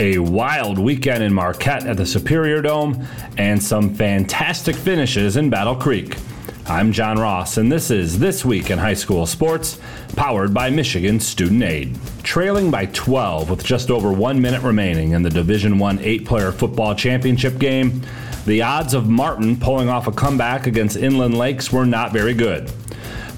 [0.00, 5.76] a wild weekend in Marquette at the Superior Dome, and some fantastic finishes in Battle
[5.76, 6.16] Creek.
[6.64, 9.78] I'm John Ross, and this is This Week in High School Sports,
[10.16, 11.98] powered by Michigan Student Aid.
[12.22, 16.94] Trailing by 12 with just over one minute remaining in the Division One eight-player football
[16.94, 18.00] championship game,
[18.46, 22.72] the odds of Martin pulling off a comeback against Inland Lakes were not very good.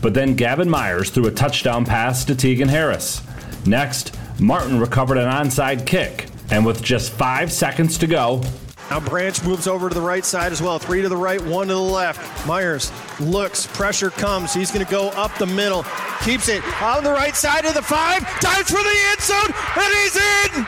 [0.00, 3.20] But then Gavin Myers threw a touchdown pass to Tegan Harris.
[3.66, 8.42] Next, Martin recovered an onside kick and with just five seconds to go,
[8.90, 10.78] now Branch moves over to the right side as well.
[10.78, 12.46] Three to the right, one to the left.
[12.46, 14.52] Myers looks, pressure comes.
[14.52, 15.86] He's going to go up the middle,
[16.22, 19.94] keeps it on the right side of the five, dives for the end zone, and
[19.94, 20.66] he's in.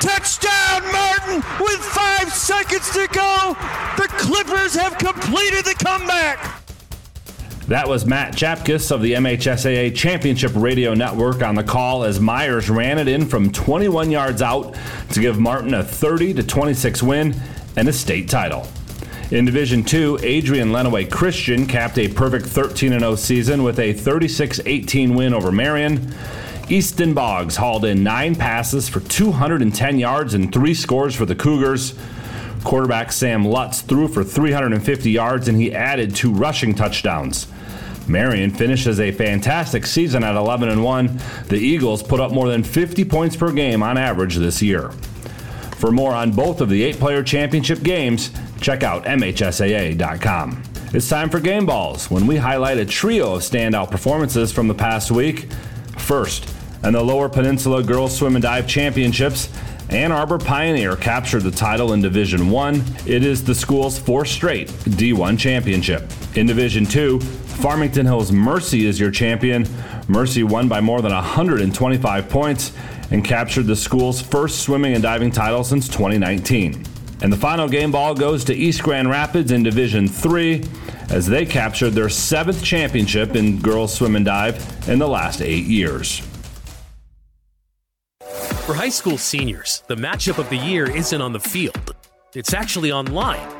[0.00, 3.56] Touchdown, Martin, with five seconds to go.
[3.96, 6.59] The Clippers have completed the comeback.
[7.70, 12.68] That was Matt Chapkus of the MHSAA Championship Radio Network on the call as Myers
[12.68, 14.74] ran it in from 21 yards out
[15.12, 17.32] to give Martin a 30 to 26 win
[17.76, 18.66] and a state title.
[19.30, 24.58] In Division 2, Adrian Lenawee Christian capped a perfect 13 0 season with a 36
[24.66, 26.12] 18 win over Marion.
[26.68, 31.94] Easton Boggs hauled in nine passes for 210 yards and three scores for the Cougars.
[32.64, 37.46] Quarterback Sam Lutz threw for 350 yards and he added two rushing touchdowns.
[38.10, 41.20] Marion finishes a fantastic season at 11 and 1.
[41.48, 44.90] The Eagles put up more than 50 points per game on average this year.
[45.76, 50.62] For more on both of the eight player championship games, check out MHSAA.com.
[50.92, 54.74] It's time for Game Balls when we highlight a trio of standout performances from the
[54.74, 55.48] past week.
[55.96, 59.48] First, in the Lower Peninsula Girls Swim and Dive Championships,
[59.90, 62.84] Ann Arbor Pioneer captured the title in Division 1.
[63.06, 66.10] It is the school's fourth straight D1 championship.
[66.36, 67.20] In Division 2,
[67.60, 69.66] Farmington Hills Mercy is your champion.
[70.08, 72.72] Mercy won by more than 125 points
[73.10, 76.82] and captured the school's first swimming and diving title since 2019.
[77.20, 80.64] And the final game ball goes to East Grand Rapids in Division 3
[81.10, 85.66] as they captured their seventh championship in girls swim and dive in the last eight
[85.66, 86.26] years.
[88.64, 91.94] For high school seniors, the matchup of the year isn't on the field,
[92.34, 93.59] it's actually online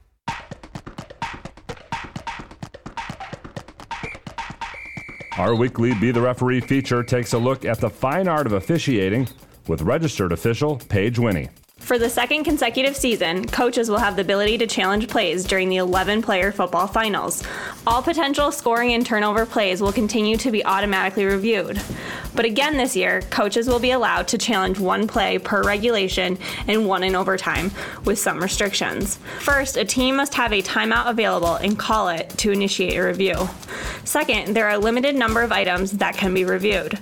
[5.37, 9.29] Our weekly Be the Referee feature takes a look at the fine art of officiating
[9.65, 11.47] with registered official Paige Winnie.
[11.81, 15.77] For the second consecutive season, coaches will have the ability to challenge plays during the
[15.77, 17.43] 11 player football finals.
[17.85, 21.81] All potential scoring and turnover plays will continue to be automatically reviewed.
[22.33, 26.37] But again this year, coaches will be allowed to challenge one play per regulation
[26.67, 27.71] and one in overtime,
[28.05, 29.19] with some restrictions.
[29.39, 33.49] First, a team must have a timeout available and call it to initiate a review.
[34.05, 36.99] Second, there are a limited number of items that can be reviewed.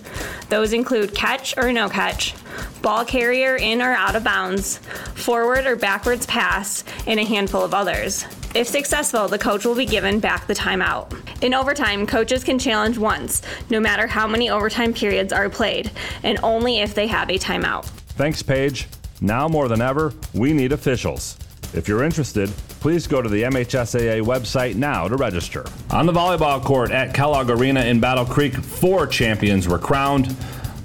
[0.49, 2.33] Those include catch or no catch,
[2.81, 4.77] ball carrier in or out of bounds,
[5.15, 8.25] forward or backwards pass, and a handful of others.
[8.55, 11.13] If successful, the coach will be given back the timeout.
[11.43, 15.91] In overtime, coaches can challenge once, no matter how many overtime periods are played,
[16.23, 17.85] and only if they have a timeout.
[17.85, 18.87] Thanks, Paige.
[19.21, 21.37] Now more than ever, we need officials.
[21.73, 22.49] If you're interested,
[22.79, 25.65] please go to the MHSAA website now to register.
[25.91, 30.35] On the volleyball court at Kellogg Arena in Battle Creek, four champions were crowned.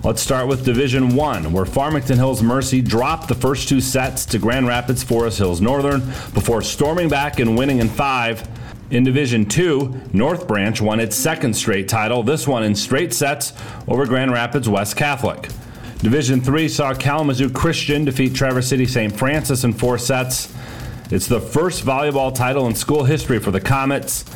[0.04, 4.38] Let's start with Division 1, where Farmington Hills Mercy dropped the first two sets to
[4.38, 6.00] Grand Rapids Forest Hills Northern
[6.34, 8.46] before storming back and winning in five.
[8.90, 13.54] In Division 2, North Branch won its second straight title, this one in straight sets
[13.88, 15.48] over Grand Rapids West Catholic.
[16.00, 19.10] Division 3 saw Kalamazoo Christian defeat Traverse City St.
[19.10, 20.54] Francis in four sets.
[21.10, 24.26] It's the first volleyball title in school history for the Comets.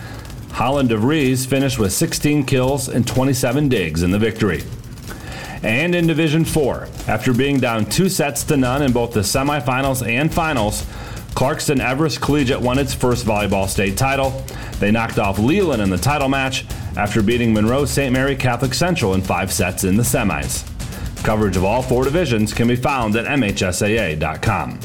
[0.52, 4.62] Holland DeVries finished with 16 kills and 27 digs in the victory
[5.62, 6.88] and in Division 4.
[7.08, 10.82] After being down two sets to none in both the semifinals and finals,
[11.34, 14.44] Clarkston Everest Collegiate won its first volleyball state title.
[14.80, 16.66] They knocked off Leland in the title match
[16.96, 18.12] after beating Monroe St.
[18.12, 20.64] Mary Catholic Central in five sets in the semis.
[21.24, 24.80] Coverage of all four divisions can be found at MHSAA.com.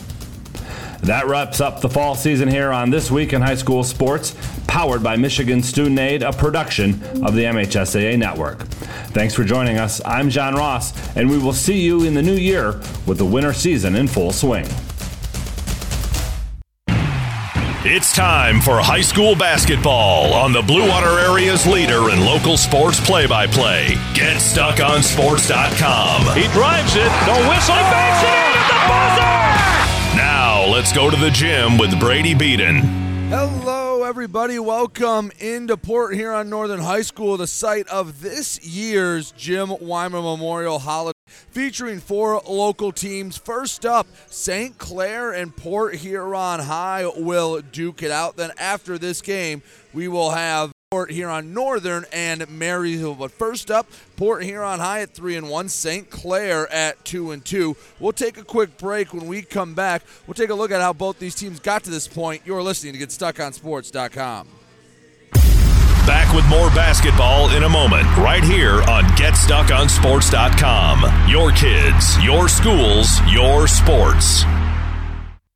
[1.03, 5.03] That wraps up the fall season here on This Week in High School Sports, powered
[5.03, 6.93] by Michigan Student Aid, a production
[7.25, 8.61] of the MHSAA Network.
[9.11, 9.99] Thanks for joining us.
[10.05, 13.51] I'm John Ross, and we will see you in the new year with the winter
[13.51, 14.65] season in full swing.
[17.85, 23.05] It's time for high school basketball on the Blue Water Area's leader in local sports
[23.05, 23.87] play by play.
[24.13, 26.37] GetStuckOnSports.com.
[26.37, 29.32] He drives it, the whistle, he banks it in at the buzzer!
[30.73, 32.77] Let's go to the gym with Brady Beaton.
[33.29, 34.57] Hello, everybody.
[34.57, 40.79] Welcome into Port Huron Northern High School, the site of this year's Jim Whymer Memorial
[40.79, 43.37] Holiday, featuring four local teams.
[43.37, 44.75] First up, St.
[44.79, 48.35] Clair and Port Huron High will duke it out.
[48.35, 49.61] Then, after this game,
[49.93, 53.15] we will have Port Huron Northern and Marysville.
[53.15, 56.07] But first up, Port Huron High at three and one, St.
[56.07, 57.75] Clair at two and two.
[57.99, 59.11] We'll take a quick break.
[59.11, 61.89] When we come back, we'll take a look at how both these teams got to
[61.89, 62.43] this point.
[62.45, 64.47] You're listening to GetStuckOnSports.com.
[66.05, 71.27] Back with more basketball in a moment, right here on GetStuckOnSports.com.
[71.27, 74.43] Your kids, your schools, your sports.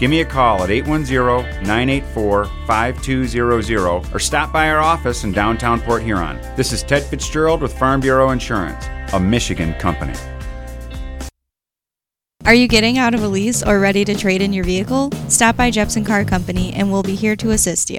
[0.00, 5.78] Give me a call at 810 984 5200 or stop by our office in downtown
[5.78, 6.40] Port Huron.
[6.56, 10.14] This is Ted Fitzgerald with Farm Bureau Insurance, a Michigan company.
[12.46, 15.10] Are you getting out of a lease or ready to trade in your vehicle?
[15.28, 17.98] Stop by Jepson Car Company and we'll be here to assist you.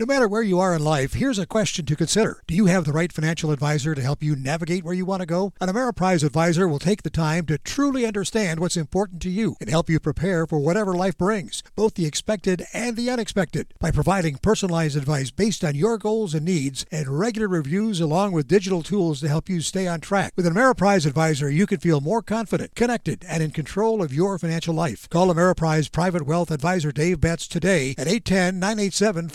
[0.00, 2.42] No matter where you are in life, here's a question to consider.
[2.46, 5.26] Do you have the right financial advisor to help you navigate where you want to
[5.26, 5.52] go?
[5.60, 9.68] An Ameriprise advisor will take the time to truly understand what's important to you and
[9.68, 14.38] help you prepare for whatever life brings, both the expected and the unexpected, by providing
[14.38, 19.20] personalized advice based on your goals and needs and regular reviews along with digital tools
[19.20, 20.32] to help you stay on track.
[20.34, 24.38] With an Ameriprise advisor, you can feel more confident, connected, and in control of your
[24.38, 25.10] financial life.
[25.10, 29.28] Call Ameriprise Private Wealth Advisor Dave Betts today at 810 987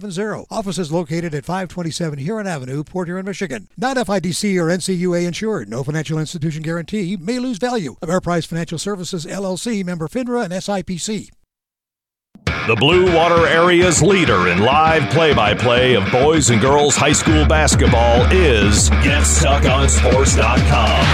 [0.00, 0.46] 5370.
[0.50, 3.68] Offices located at 527 Huron Avenue, Port Huron, Michigan.
[3.76, 5.68] Not FDIC or NCUA insured.
[5.68, 7.16] No financial institution guarantee.
[7.16, 7.96] May lose value.
[8.02, 11.28] Ameriprise Financial Services, LLC, member FINRA and SIPC.
[12.66, 17.12] The Blue Water Area's leader in live play by play of boys and girls high
[17.12, 21.04] school basketball is GetStuckOnSports.com.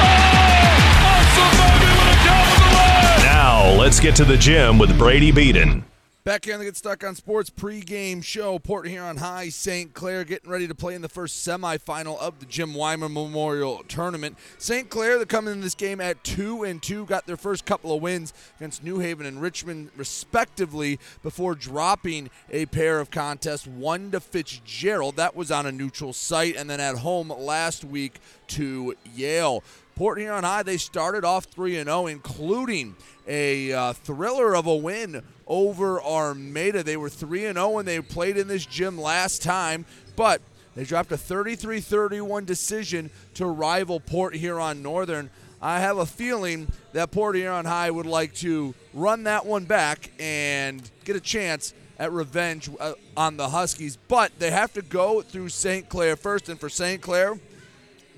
[3.25, 5.85] Now, let's get to the gym with Brady Beaton.
[6.23, 9.95] Back here on the Get Stuck on Sports pregame show, Port Huron High, St.
[9.95, 14.37] Clair getting ready to play in the first semifinal of the Jim Whymer Memorial Tournament.
[14.59, 14.91] St.
[14.91, 18.03] Clair, they're coming in this game at two and two, got their first couple of
[18.03, 24.21] wins against New Haven and Richmond, respectively, before dropping a pair of contests, one to
[24.21, 25.17] Fitzgerald.
[25.17, 29.65] That was on a neutral site, and then at home last week to Yale.
[29.95, 35.23] Port Huron High, they started off 3 0, including a uh, thriller of a win
[35.47, 36.83] over Armada.
[36.83, 39.85] They were 3 0 when they played in this gym last time,
[40.17, 40.41] but
[40.75, 45.31] they dropped a 33 31 decision to rival Port Huron Northern.
[45.63, 50.11] I have a feeling that Port Huron High would like to run that one back
[50.19, 55.21] and get a chance at revenge uh, on the Huskies, but they have to go
[55.21, 55.87] through St.
[55.87, 56.49] Clair first.
[56.49, 57.03] And for St.
[57.03, 57.39] Clair,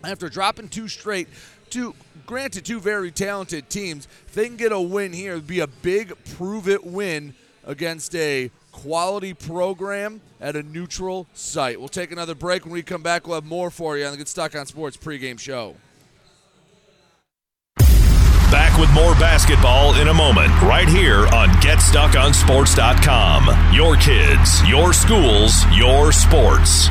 [0.05, 1.29] after dropping two straight,
[1.73, 1.95] two
[2.27, 5.67] granted two very talented teams, if they can get a win here, it'd be a
[5.67, 11.79] big prove it win against a quality program at a neutral site.
[11.79, 12.65] We'll take another break.
[12.65, 14.97] When we come back, we'll have more for you on the Get Stuck on Sports
[14.97, 15.77] pregame show.
[18.51, 23.75] Back with more basketball in a moment, right here on GetStuckOnSports.com.
[23.75, 26.91] Your kids, your schools, your sports.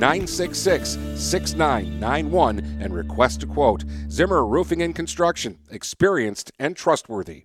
[0.00, 3.84] 966 6991 and request a quote.
[4.10, 7.44] Zimmer Roofing and Construction, experienced and trustworthy.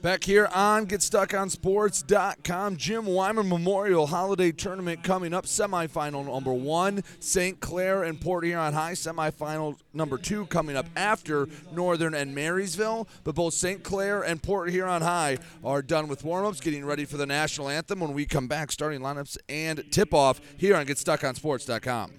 [0.00, 5.44] Back here on GetStuckOnSports.com, Jim Whymer Memorial Holiday Tournament coming up.
[5.44, 7.58] Semifinal number one, St.
[7.58, 8.92] Clair and Port Huron High.
[8.92, 13.08] Semifinal number two coming up after Northern and Marysville.
[13.24, 13.82] But both St.
[13.82, 17.98] Clair and Port Huron High are done with warm-ups, getting ready for the national anthem.
[17.98, 22.12] When we come back, starting lineups and tip-off here on GetStuckOnSports.com.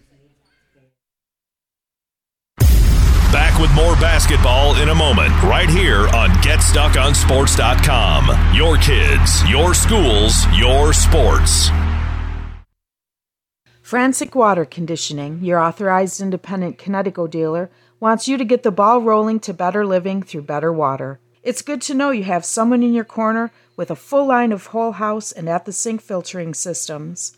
[3.32, 8.56] Back with more basketball in a moment, right here on GetStuckOnSports.com.
[8.56, 11.70] Your kids, your schools, your sports.
[13.84, 17.70] Frantic Water Conditioning, your authorized independent Kinetico dealer,
[18.00, 21.20] wants you to get the ball rolling to better living through better water.
[21.44, 24.66] It's good to know you have someone in your corner with a full line of
[24.68, 27.38] whole house and at the sink filtering systems.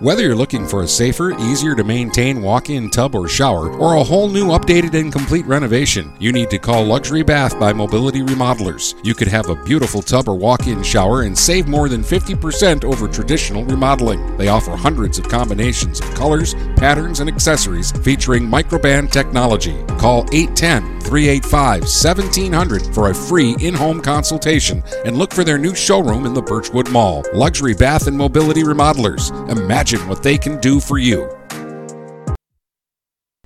[0.00, 3.94] Whether you're looking for a safer, easier to maintain walk in tub or shower, or
[3.94, 8.22] a whole new updated and complete renovation, you need to call Luxury Bath by Mobility
[8.22, 8.94] Remodelers.
[9.04, 12.84] You could have a beautiful tub or walk in shower and save more than 50%
[12.84, 14.38] over traditional remodeling.
[14.38, 19.84] They offer hundreds of combinations of colors, patterns, and accessories featuring microband technology.
[19.98, 25.74] Call 810 385 1700 for a free in home consultation and look for their new
[25.74, 27.24] showroom in the Birchwood Mall.
[27.34, 29.30] Luxury Bath and Mobility Remodelers.
[29.50, 31.41] Imagine what they can do for you.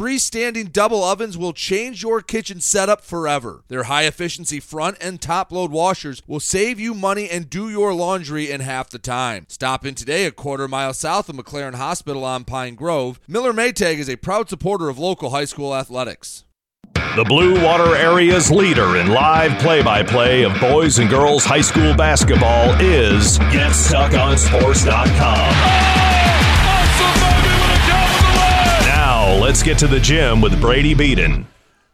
[0.00, 3.64] Freestanding double ovens will change your kitchen setup forever.
[3.68, 7.92] Their high efficiency front and top load washers will save you money and do your
[7.92, 9.44] laundry in half the time.
[9.50, 13.20] Stop in today a quarter mile south of McLaren Hospital on Pine Grove.
[13.28, 16.46] Miller Maytag is a proud supporter of local high school athletics.
[16.94, 21.60] The Blue Water Area's leader in live play by play of boys and girls high
[21.60, 25.96] school basketball is GetStuckOnSports.com.
[25.96, 26.09] Now,
[29.50, 31.44] let's get to the gym with Brady Beaton.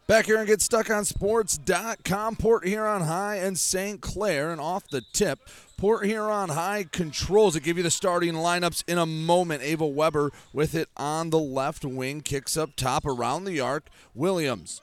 [0.05, 2.35] Back here and get stuck on sports.com.
[2.35, 3.99] Port Huron High and St.
[3.99, 4.51] Clair.
[4.51, 5.39] And off the tip,
[5.75, 7.63] Port Huron High controls it.
[7.63, 9.63] Give you the starting lineups in a moment.
[9.63, 12.21] Ava Weber with it on the left wing.
[12.21, 13.89] Kicks up top around the arc.
[14.13, 14.79] Williams.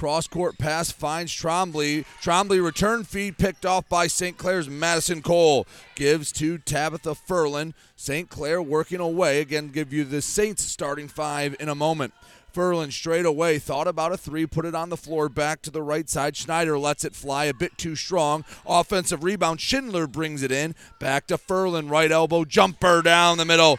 [0.00, 2.06] Cross court pass finds Trombley.
[2.22, 4.38] Trombley return feed picked off by St.
[4.38, 5.66] Clair's Madison Cole.
[5.94, 7.74] Gives to Tabitha Furlan.
[7.96, 8.30] St.
[8.30, 9.42] Clair working away.
[9.42, 12.14] Again, give you the Saints starting five in a moment.
[12.50, 15.82] Furlan straight away thought about a three, put it on the floor, back to the
[15.82, 16.34] right side.
[16.34, 18.46] Schneider lets it fly a bit too strong.
[18.64, 19.60] Offensive rebound.
[19.60, 20.74] Schindler brings it in.
[20.98, 23.78] Back to Furlan, right elbow jumper down the middle.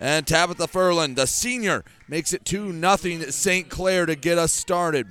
[0.00, 3.68] And Tabitha Furlan, the senior, makes it 2 nothing St.
[3.68, 5.06] Clair to get us started.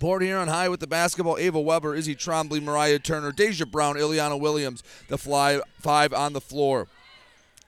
[0.00, 1.38] Port Huron High with the basketball.
[1.38, 4.82] Ava Weber, Izzy Trombley, Mariah Turner, Deja Brown, Ileana Williams.
[5.08, 6.88] The fly five on the floor.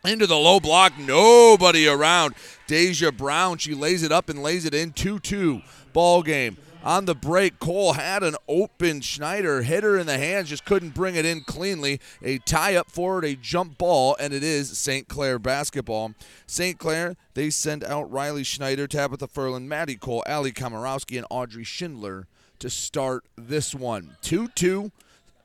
[0.04, 2.34] Into the low block, nobody around.
[2.66, 5.62] Deja Brown, she lays it up and lays it in 2 2
[5.92, 6.56] ball game.
[6.86, 11.16] On the break, Cole had an open Schneider, hitter in the hands, just couldn't bring
[11.16, 11.98] it in cleanly.
[12.22, 15.08] A tie up forward, a jump ball, and it is St.
[15.08, 16.14] Clair basketball.
[16.46, 16.78] St.
[16.78, 22.28] Clair, they send out Riley Schneider, Tabitha Furlan, Maddie Cole, Ali Komorowski, and Audrey Schindler
[22.60, 24.16] to start this one.
[24.22, 24.92] 2 2,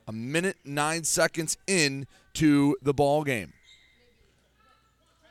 [0.07, 3.53] a minute, nine seconds in to the ball game.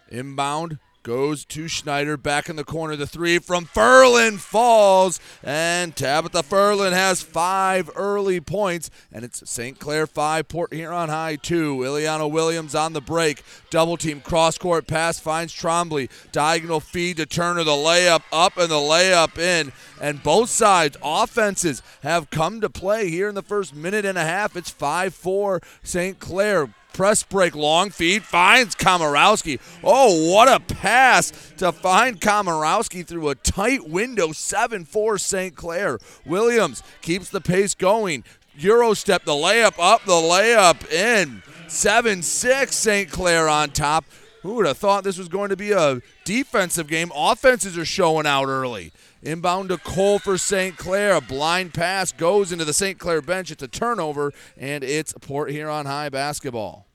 [0.09, 2.95] Inbound Goes to Schneider back in the corner.
[2.95, 5.19] The three from Furlan falls.
[5.43, 8.91] And Tabitha Furlan has five early points.
[9.11, 9.79] And it's St.
[9.79, 11.79] Clair five, Port Huron High two.
[11.79, 13.43] Ileana Williams on the break.
[13.71, 16.11] Double team cross court pass finds Trombley.
[16.33, 17.65] Diagonal feed to Turner.
[17.65, 19.73] The layup up and the layup in.
[20.03, 24.25] And both sides, offenses, have come to play here in the first minute and a
[24.25, 24.55] half.
[24.55, 26.19] It's 5 4 St.
[26.19, 29.61] Clair press break, long feed, finds Komorowski.
[29.83, 35.55] Oh, what a pass to find Komorowski through a tight window, 7 4 St.
[35.55, 35.99] Clair.
[36.25, 38.25] Williams keeps the pace going.
[38.59, 41.43] Euro step, the layup up, the layup in.
[41.69, 43.11] 7 6 St.
[43.11, 44.05] Clair on top.
[44.43, 47.13] Who would have thought this was going to be a defensive game?
[47.15, 48.93] Offenses are showing out early.
[49.23, 50.77] Inbound to Cole for St.
[50.77, 51.15] Clair.
[51.15, 52.99] A blind pass goes into the St.
[52.99, 53.51] Clair bench.
[53.51, 56.87] It's a turnover, and it's Port Huron High basketball.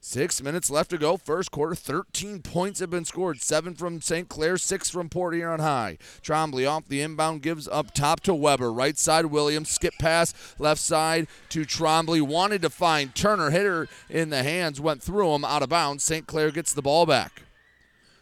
[0.00, 1.18] Six minutes left to go.
[1.18, 3.42] First quarter, 13 points have been scored.
[3.42, 4.26] Seven from St.
[4.26, 5.98] Clair, six from Port Huron High.
[6.22, 8.72] Trombley off the inbound, gives up top to Weber.
[8.72, 9.68] Right side, Williams.
[9.68, 12.22] Skip pass, left side to Trombley.
[12.22, 13.50] Wanted to find Turner.
[13.50, 16.04] Hit her in the hands, went through him, out of bounds.
[16.04, 16.26] St.
[16.26, 17.42] Clair gets the ball back.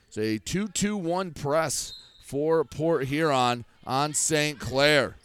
[0.08, 1.92] It's a 2 2 1 press
[2.22, 4.58] for Port Huron on St.
[4.58, 5.16] Clair.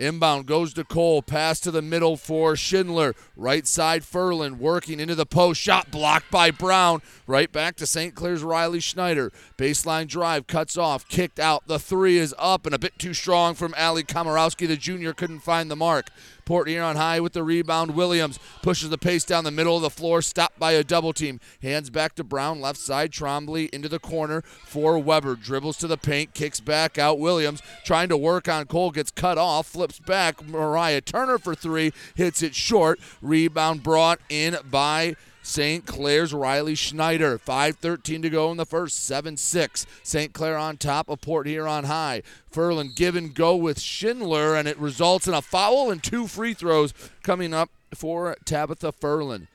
[0.00, 1.20] Inbound goes to Cole.
[1.20, 3.14] Pass to the middle for Schindler.
[3.36, 5.60] Right side Furlan working into the post.
[5.60, 7.02] Shot blocked by Brown.
[7.26, 8.14] Right back to St.
[8.14, 9.30] Clair's Riley Schneider.
[9.58, 11.06] Baseline drive cuts off.
[11.08, 11.66] Kicked out.
[11.66, 14.66] The three is up and a bit too strong from Ali Komorowski.
[14.66, 16.08] The junior couldn't find the mark.
[16.50, 17.94] Port Huron high with the rebound.
[17.94, 21.38] Williams pushes the pace down the middle of the floor, stopped by a double team.
[21.62, 23.12] Hands back to Brown, left side.
[23.12, 25.36] Trombley into the corner for Weber.
[25.36, 27.20] Dribbles to the paint, kicks back out.
[27.20, 30.44] Williams trying to work on Cole, gets cut off, flips back.
[30.44, 32.98] Mariah Turner for three, hits it short.
[33.22, 35.14] Rebound brought in by
[35.50, 35.84] St.
[35.84, 37.36] Clair's Riley Schneider.
[37.36, 39.04] 5.13 to go in the first.
[39.04, 39.84] 7 6.
[40.04, 40.32] St.
[40.32, 42.22] Clair on top of Port Huron High.
[42.52, 46.54] Furlan give and go with Schindler, and it results in a foul and two free
[46.54, 49.48] throws coming up for Tabitha Furlan.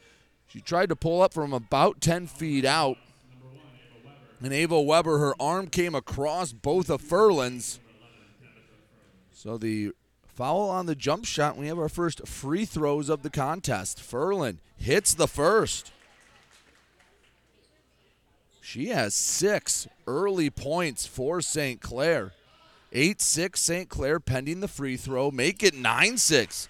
[0.47, 2.97] She tried to pull up from about 10 feet out.
[4.41, 7.79] And Ava Weber, her arm came across both of Furlan's.
[9.31, 9.93] So the
[10.35, 11.57] foul on the jump shot.
[11.57, 13.99] We have our first free throws of the contest.
[13.99, 15.91] Furlan hits the first.
[18.61, 21.79] She has six early points for St.
[21.79, 22.33] Clair.
[22.91, 23.89] 8 6 St.
[23.89, 25.31] Clair pending the free throw.
[25.31, 26.69] Make it 9 6.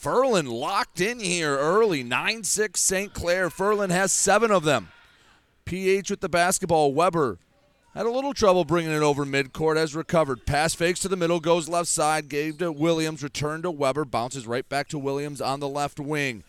[0.00, 2.02] Furlan locked in here early.
[2.02, 3.12] 9 6 St.
[3.12, 3.48] Clair.
[3.50, 4.88] Furlan has seven of them.
[5.64, 6.92] PH with the basketball.
[6.92, 7.38] Weber
[7.94, 10.44] had a little trouble bringing it over midcourt, has recovered.
[10.46, 14.48] Pass fakes to the middle, goes left side, gave to Williams, return to Weber, bounces
[14.48, 16.42] right back to Williams on the left wing.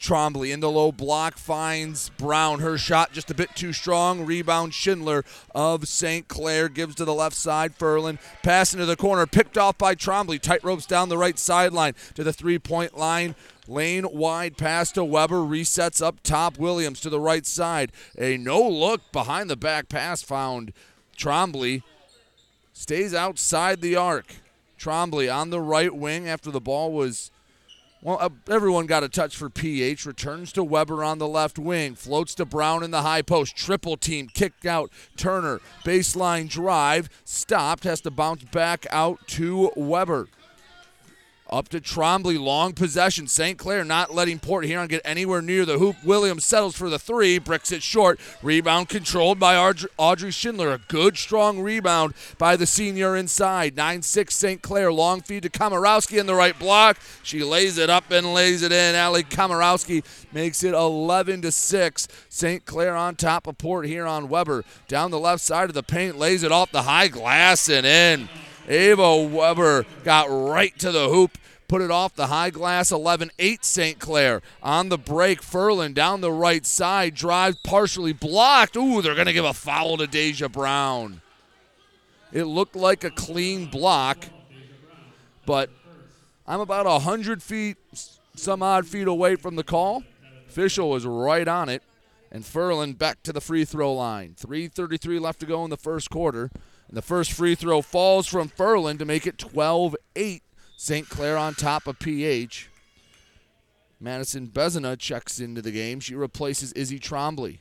[0.00, 2.60] Trombley in the low block finds Brown.
[2.60, 4.24] Her shot just a bit too strong.
[4.24, 6.26] Rebound Schindler of St.
[6.26, 7.78] Clair gives to the left side.
[7.78, 10.40] Furlan pass into the corner, picked off by Trombley.
[10.40, 13.34] Tight ropes down the right sideline to the three point line.
[13.68, 15.40] Lane wide pass to Weber.
[15.40, 16.58] Resets up top.
[16.58, 17.92] Williams to the right side.
[18.18, 20.72] A no look behind the back pass found
[21.16, 21.82] Trombley.
[22.72, 24.36] Stays outside the arc.
[24.78, 27.30] Trombley on the right wing after the ball was.
[28.02, 30.06] Well, uh, everyone got a touch for PH.
[30.06, 31.94] Returns to Weber on the left wing.
[31.94, 33.56] Floats to Brown in the high post.
[33.56, 34.28] Triple team.
[34.32, 34.90] Kicked out.
[35.18, 35.60] Turner.
[35.84, 37.10] Baseline drive.
[37.24, 37.84] Stopped.
[37.84, 40.28] Has to bounce back out to Weber.
[41.50, 43.26] Up to Trombley, long possession.
[43.26, 43.58] St.
[43.58, 45.96] Clair not letting Port Huron get anywhere near the hoop.
[46.04, 48.20] Williams settles for the three, bricks it short.
[48.40, 50.70] Rebound controlled by Audrey Schindler.
[50.70, 53.76] A good, strong rebound by the senior inside.
[53.76, 54.62] 9 6 St.
[54.62, 54.92] Clair.
[54.92, 56.98] Long feed to Komorowski in the right block.
[57.24, 58.94] She lays it up and lays it in.
[58.94, 62.08] Ali Komorowski makes it 11 to 6.
[62.28, 62.64] St.
[62.64, 64.28] Clair on top of Port Huron.
[64.28, 67.84] Weber down the left side of the paint, lays it off the high glass and
[67.84, 68.28] in.
[68.70, 71.36] Ava Weber got right to the hoop
[71.70, 73.98] put it off the high glass 11 8 St.
[74.00, 74.42] Clair.
[74.60, 78.76] On the break, Furlan down the right side, drive partially blocked.
[78.76, 81.20] Ooh, they're going to give a foul to Deja Brown.
[82.32, 84.24] It looked like a clean block,
[85.46, 85.70] but
[86.44, 87.76] I'm about 100 feet,
[88.34, 90.02] some odd feet away from the call.
[90.48, 91.84] Official was right on it,
[92.32, 94.34] and Furlan back to the free throw line.
[94.40, 96.50] 3.33 left to go in the first quarter.
[96.90, 100.42] And the first free throw falls from Furlan to make it 12 8
[100.76, 101.08] St.
[101.08, 102.68] Clair on top of PH.
[104.00, 106.00] Madison Bezina checks into the game.
[106.00, 107.58] She replaces Izzy Trombley.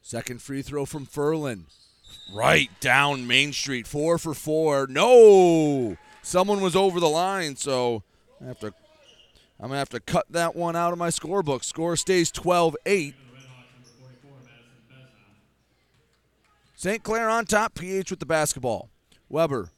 [0.00, 1.64] Second free throw from Furlan.
[2.32, 3.86] Right down Main Street.
[3.86, 4.86] Four for four.
[4.88, 5.98] No!
[6.22, 8.02] Someone was over the line, so
[8.40, 8.72] I have to
[9.60, 11.64] I'm to have to cut that one out of my scorebook.
[11.64, 12.76] Score stays 12
[16.80, 17.02] St.
[17.02, 18.88] Clair on top, PH with the basketball.
[19.28, 19.68] Weber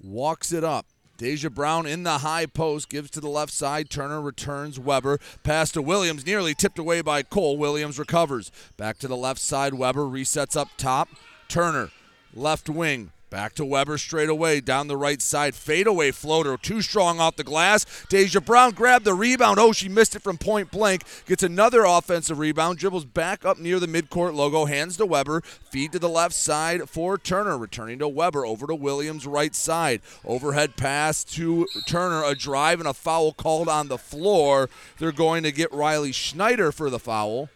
[0.00, 0.86] walks it up.
[1.16, 3.88] Deja Brown in the high post, gives to the left side.
[3.88, 5.20] Turner returns Weber.
[5.44, 7.56] Pass to Williams, nearly tipped away by Cole.
[7.56, 8.50] Williams recovers.
[8.76, 9.74] Back to the left side.
[9.74, 11.08] Weber resets up top.
[11.46, 11.90] Turner,
[12.34, 13.12] left wing.
[13.30, 15.54] Back to Weber straight away down the right side.
[15.54, 17.84] Fadeaway floater, too strong off the glass.
[18.08, 19.58] Deja Brown grabbed the rebound.
[19.58, 21.02] Oh, she missed it from point blank.
[21.26, 22.78] Gets another offensive rebound.
[22.78, 24.64] Dribbles back up near the midcourt logo.
[24.64, 25.42] Hands to Weber.
[25.42, 27.58] Feed to the left side for Turner.
[27.58, 28.46] Returning to Weber.
[28.46, 30.00] Over to Williams right side.
[30.24, 32.24] Overhead pass to Turner.
[32.24, 34.70] A drive and a foul called on the floor.
[34.98, 37.50] They're going to get Riley Schneider for the foul.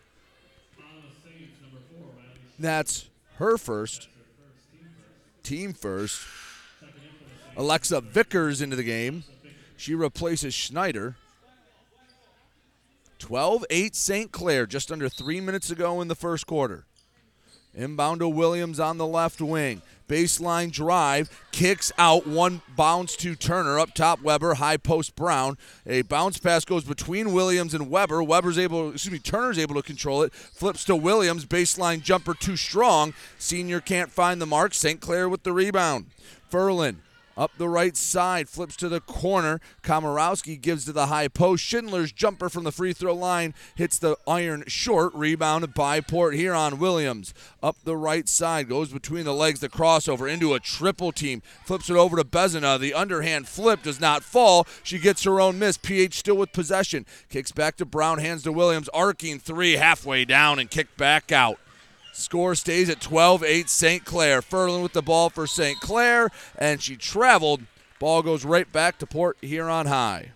[2.58, 4.08] That's her first
[5.42, 6.20] team first.
[7.56, 9.24] Alexa Vickers into the game.
[9.76, 11.16] She replaces Schneider.
[13.18, 14.32] 12 8 St.
[14.32, 16.86] Clair, just under three minutes ago in the first quarter.
[17.74, 19.80] Inbound to Williams on the left wing.
[20.12, 23.78] Baseline drive, kicks out, one bounce to Turner.
[23.78, 25.56] Up top, Weber, high post Brown.
[25.86, 28.22] A bounce pass goes between Williams and Weber.
[28.22, 30.34] Weber's able, excuse me, Turner's able to control it.
[30.34, 33.14] Flips to Williams, baseline jumper too strong.
[33.38, 34.74] Senior can't find the mark.
[34.74, 35.00] St.
[35.00, 36.08] Clair with the rebound.
[36.52, 36.96] Furlan
[37.36, 39.60] up the right side, flips to the corner.
[39.82, 41.64] Komorowski gives to the high post.
[41.64, 45.14] Schindler's jumper from the free throw line hits the iron short.
[45.14, 50.30] Rebounded by Port Huron Williams up the right side, goes between the legs, the crossover
[50.30, 51.42] into a triple team.
[51.64, 52.78] Flips it over to Bezina.
[52.78, 54.66] The underhand flip does not fall.
[54.82, 55.76] She gets her own miss.
[55.76, 57.06] PH still with possession.
[57.28, 58.88] Kicks back to Brown, hands to Williams.
[58.90, 61.58] Arcing three halfway down and kicked back out.
[62.12, 64.04] Score stays at 12 8 St.
[64.04, 64.42] Clair.
[64.42, 65.80] Furlan with the ball for St.
[65.80, 67.62] Clair, and she traveled.
[67.98, 70.32] Ball goes right back to Port Huron High.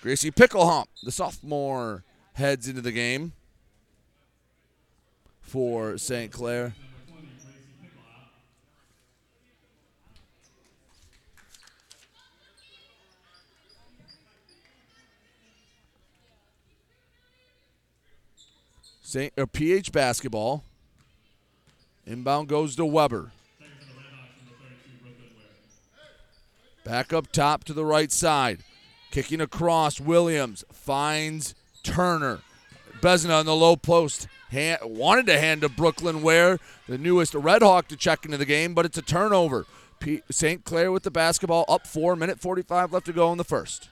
[0.00, 2.02] Gracie Picklehump, the sophomore,
[2.34, 3.32] heads into the game
[5.40, 6.32] for St.
[6.32, 6.74] Clair.
[19.12, 19.30] St.
[19.36, 20.64] Or uh, PH basketball.
[22.06, 23.30] Inbound goes to Weber.
[26.82, 28.60] Back up top to the right side.
[29.10, 32.40] Kicking across, Williams finds Turner.
[33.02, 34.28] Bezina in the low post.
[34.48, 38.46] Hand, wanted to hand to Brooklyn Ware, the newest Red Hawk to check into the
[38.46, 39.66] game, but it's a turnover.
[40.00, 40.64] P- St.
[40.64, 43.90] Clair with the basketball up four, minute 45 left to go in the first.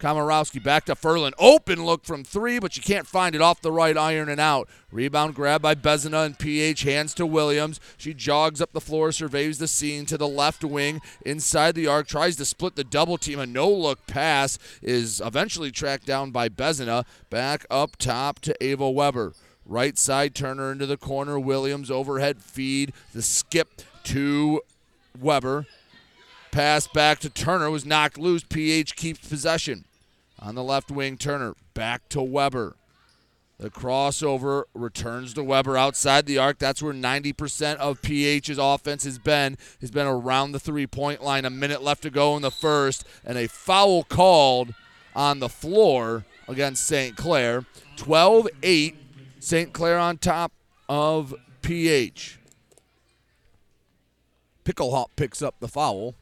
[0.00, 1.32] Komorowski back to Furlan.
[1.38, 4.68] Open look from three, but you can't find it off the right iron and out.
[4.90, 6.82] Rebound grab by Bezina and PH.
[6.82, 7.78] Hands to Williams.
[7.98, 12.08] She jogs up the floor, surveys the scene to the left wing, inside the arc,
[12.08, 13.38] tries to split the double team.
[13.38, 17.04] A no look pass is eventually tracked down by Bezina.
[17.28, 19.34] Back up top to Ava Weber.
[19.66, 21.38] Right side Turner into the corner.
[21.38, 22.94] Williams overhead feed.
[23.12, 24.62] The skip to
[25.20, 25.66] Weber.
[26.50, 28.42] Pass back to Turner was knocked loose.
[28.42, 29.84] PH keeps possession.
[30.40, 32.76] On the left wing, Turner back to Weber.
[33.58, 36.58] The crossover returns to Weber outside the arc.
[36.58, 39.58] That's where 90% of PH's offense has been.
[39.82, 41.44] Has been around the three-point line.
[41.44, 44.72] A minute left to go in the first, and a foul called
[45.14, 47.16] on the floor against St.
[47.16, 47.66] Clair.
[47.98, 48.94] 12-8.
[49.40, 49.72] St.
[49.74, 50.52] Clair on top
[50.88, 52.38] of PH.
[54.64, 56.14] Picklehop picks up the foul.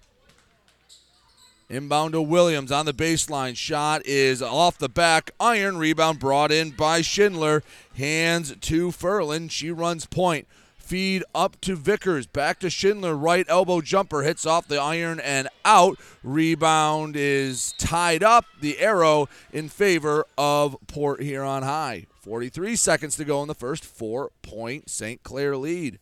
[1.70, 3.54] Inbound to Williams on the baseline.
[3.54, 5.32] Shot is off the back.
[5.38, 7.62] Iron rebound brought in by Schindler.
[7.94, 9.50] Hands to Furlan.
[9.50, 10.48] She runs point.
[10.78, 12.26] Feed up to Vickers.
[12.26, 13.14] Back to Schindler.
[13.14, 15.98] Right elbow jumper hits off the iron and out.
[16.22, 18.46] Rebound is tied up.
[18.62, 22.06] The arrow in favor of Port Huron High.
[22.22, 23.84] 43 seconds to go in the first.
[23.84, 25.22] Four point St.
[25.22, 25.98] Clair lead.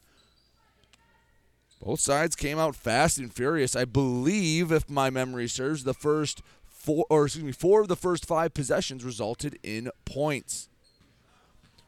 [1.87, 3.77] Both sides came out fast and furious.
[3.77, 7.95] I believe, if my memory serves, the first four, or excuse me, four of the
[7.95, 10.69] first five possessions resulted in points.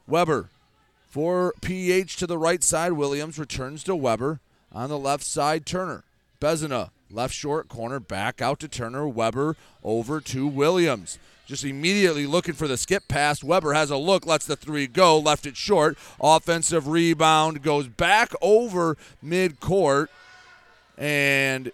[0.06, 0.50] Weber
[1.10, 2.92] for PH to the right side.
[2.92, 4.38] Williams returns to Weber.
[4.70, 6.04] On the left side, Turner.
[6.40, 9.08] Bezina, left short corner, back out to Turner.
[9.08, 11.18] Weber over to Williams.
[11.48, 13.42] Just immediately looking for the skip pass.
[13.42, 15.96] Weber has a look, lets the three go, left it short.
[16.20, 20.08] Offensive rebound goes back over midcourt
[20.98, 21.72] and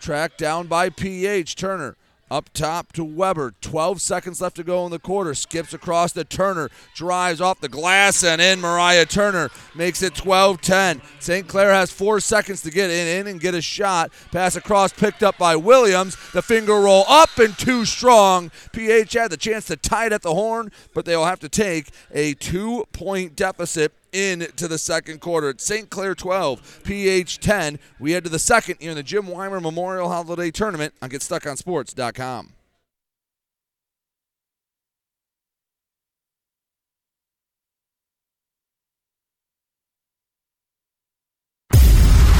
[0.00, 1.54] tracked down by PH.
[1.54, 1.96] Turner
[2.32, 3.52] Up top to Weber.
[3.60, 5.34] 12 seconds left to go in the quarter.
[5.34, 6.70] Skips across to Turner.
[6.94, 8.58] Drives off the glass and in.
[8.58, 11.02] Mariah Turner makes it 12 10.
[11.18, 11.46] St.
[11.46, 14.10] Clair has four seconds to get in, in and get a shot.
[14.30, 16.16] Pass across picked up by Williams.
[16.32, 18.50] The finger roll up and too strong.
[18.72, 21.90] PH had the chance to tie it at the horn, but they'll have to take
[22.14, 25.50] a two point deficit into the second quarter.
[25.50, 25.90] It's St.
[25.90, 27.78] Clair 12, PH 10.
[27.98, 32.52] We head to the second here in the Jim Whymer Memorial Holiday Tournament on GetStuckOnSports.com.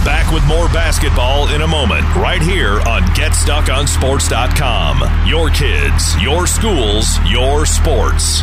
[0.04, 5.28] Back with more basketball in a moment, right here on GetStuckOnSports.com.
[5.28, 8.42] Your kids, your schools, your sports.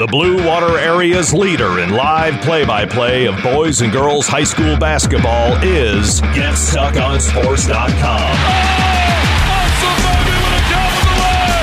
[0.00, 4.44] The Blue Water Area's leader in live play by play of boys and girls high
[4.44, 7.90] school basketball is GetStuckOnSports.com.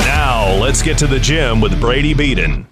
[0.06, 2.67] Now, let's get to the gym with Brady Beaton.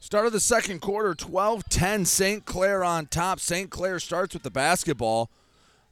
[0.00, 2.44] Start of the second quarter, 12 10, St.
[2.44, 3.40] Clair on top.
[3.40, 3.70] St.
[3.70, 5.30] Clair starts with the basketball.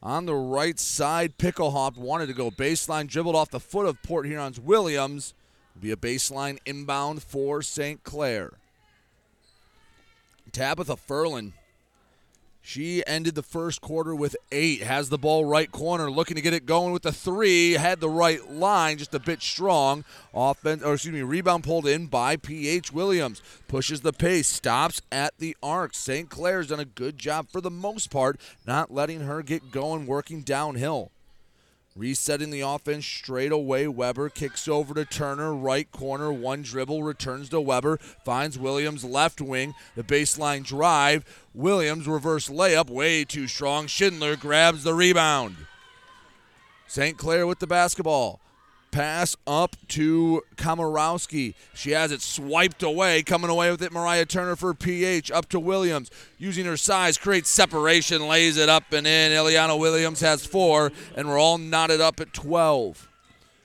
[0.03, 4.27] On the right side, Picklehop wanted to go baseline, dribbled off the foot of Port
[4.27, 5.33] Huron's Williams.
[5.81, 8.03] Be a baseline inbound for St.
[8.03, 8.53] Clair.
[10.51, 11.53] Tabitha Furlan.
[12.61, 14.83] She ended the first quarter with eight.
[14.83, 17.75] Has the ball right corner, looking to get it going with the three.
[17.75, 20.05] Had the right line, just a bit strong.
[20.35, 22.93] Offense, or excuse me, rebound pulled in by P.H.
[22.93, 23.41] Williams.
[23.69, 25.95] Pushes the pace, stops at the arc.
[25.95, 26.29] St.
[26.29, 30.43] Clair's done a good job for the most part, not letting her get going, working
[30.43, 31.11] downhill.
[31.99, 33.89] Resetting the offense straight away.
[33.89, 39.41] Weber kicks over to Turner, right corner, one dribble, returns to Weber, finds Williams left
[39.41, 41.25] wing, the baseline drive.
[41.53, 43.89] Williams reverse layup, way too strong.
[43.89, 45.57] Schindler grabs the rebound.
[46.87, 47.19] St.
[47.19, 48.39] Clair with the basketball.
[48.91, 51.55] Pass up to Komorowski.
[51.75, 53.23] She has it swiped away.
[53.23, 55.31] Coming away with it, Mariah Turner for PH.
[55.31, 56.11] Up to Williams.
[56.39, 59.33] Using her size, creates separation, lays it up and in.
[59.33, 63.09] Eliana Williams has four, and we're all knotted up at 12.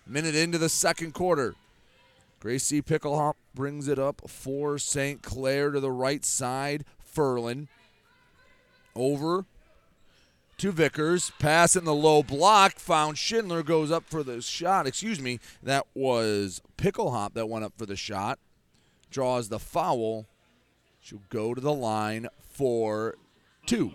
[0.05, 1.55] Minute into the second quarter.
[2.41, 5.21] Gracie Picklehop brings it up for St.
[5.21, 6.83] Clair to the right side.
[7.15, 7.67] Furlan.
[8.95, 9.45] Over
[10.57, 11.31] to Vickers.
[11.39, 12.79] Pass in the low block.
[12.79, 13.63] Found Schindler.
[13.63, 14.87] Goes up for the shot.
[14.87, 15.39] Excuse me.
[15.61, 18.39] That was Picklehop that went up for the shot.
[19.09, 20.27] Draws the foul.
[20.99, 23.15] She'll go to the line for
[23.65, 23.93] two.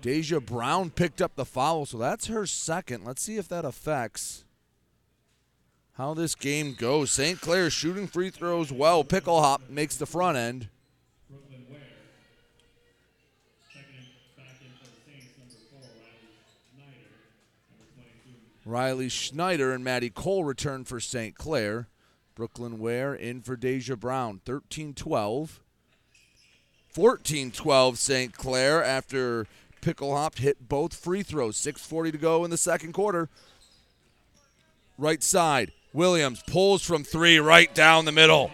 [0.00, 3.04] Deja Brown picked up the foul, so that's her second.
[3.04, 4.44] Let's see if that affects
[5.98, 7.10] how this game goes.
[7.10, 7.40] St.
[7.40, 9.02] Clair shooting free throws well.
[9.02, 10.68] Picklehop makes the front end.
[18.64, 21.34] Riley Schneider and Maddie Cole return for St.
[21.34, 21.88] Clair.
[22.34, 24.40] Brooklyn Ware in for Deja Brown.
[24.44, 25.60] 13 12.
[26.90, 28.34] 14 12 St.
[28.34, 29.46] Clair after
[29.80, 31.56] Picklehop hit both free throws.
[31.56, 33.30] 6.40 to go in the second quarter.
[34.98, 35.72] Right side.
[35.92, 38.50] Williams pulls from three right down the middle.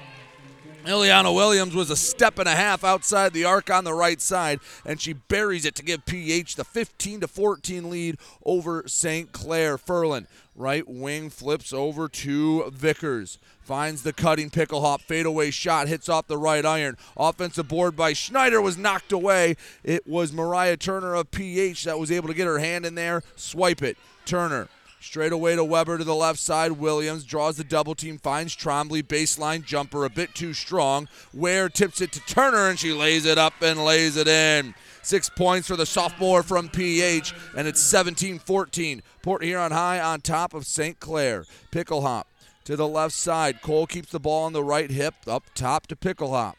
[0.84, 4.60] Ileana Williams was a step and a half outside the arc on the right side,
[4.84, 9.32] and she buries it to give PH the 15 to 14 lead over St.
[9.32, 9.78] Clair.
[9.78, 13.38] Furlan, right wing, flips over to Vickers.
[13.62, 16.98] Finds the cutting Picklehop fadeaway shot, hits off the right iron.
[17.16, 19.56] Offensive board by Schneider was knocked away.
[19.82, 23.22] It was Mariah Turner of PH that was able to get her hand in there,
[23.36, 23.96] swipe it.
[24.26, 24.68] Turner
[25.04, 26.72] Straight away to Weber to the left side.
[26.72, 29.02] Williams draws the double team, finds Trombley.
[29.02, 31.08] Baseline jumper a bit too strong.
[31.34, 34.74] Ware tips it to Turner, and she lays it up and lays it in.
[35.02, 39.02] Six points for the sophomore from PH, and it's 17 14.
[39.22, 40.98] Port Huron High on top of St.
[40.98, 41.44] Clair.
[41.70, 42.24] Picklehop
[42.64, 43.60] to the left side.
[43.60, 46.54] Cole keeps the ball on the right hip, up top to Picklehop.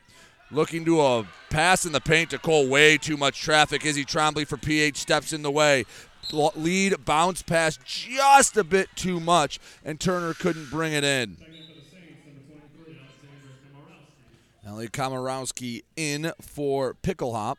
[0.51, 2.69] Looking to a pass in the paint to Cole.
[2.69, 3.83] Way too much traffic.
[3.83, 5.85] Izzy Trombley for PH steps in the way
[6.33, 11.37] lead bounce pass just a bit too much, and Turner couldn't bring it in.
[14.65, 17.57] Ellie Komorowski in for Picklehop.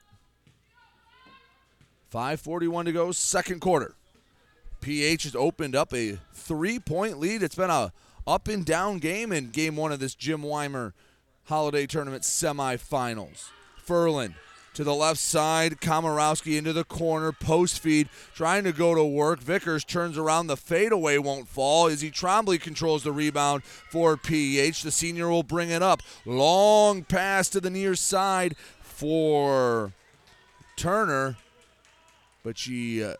[2.12, 3.94] 5.41 to go, second quarter.
[4.80, 7.42] PH has opened up a three point lead.
[7.42, 7.92] It's been a
[8.26, 10.94] up and down game in game one of this Jim Whymer
[11.44, 13.50] Holiday Tournament semifinals.
[13.84, 14.34] Furlan
[14.76, 19.40] to the left side, Komorowski into the corner, post feed, trying to go to work.
[19.40, 21.86] Vickers turns around, the fadeaway won't fall.
[21.86, 24.82] Izzy Trombley controls the rebound for PH.
[24.82, 26.02] The senior will bring it up.
[26.26, 29.92] Long pass to the near side for
[30.76, 31.38] Turner,
[32.44, 33.16] but she, uh, I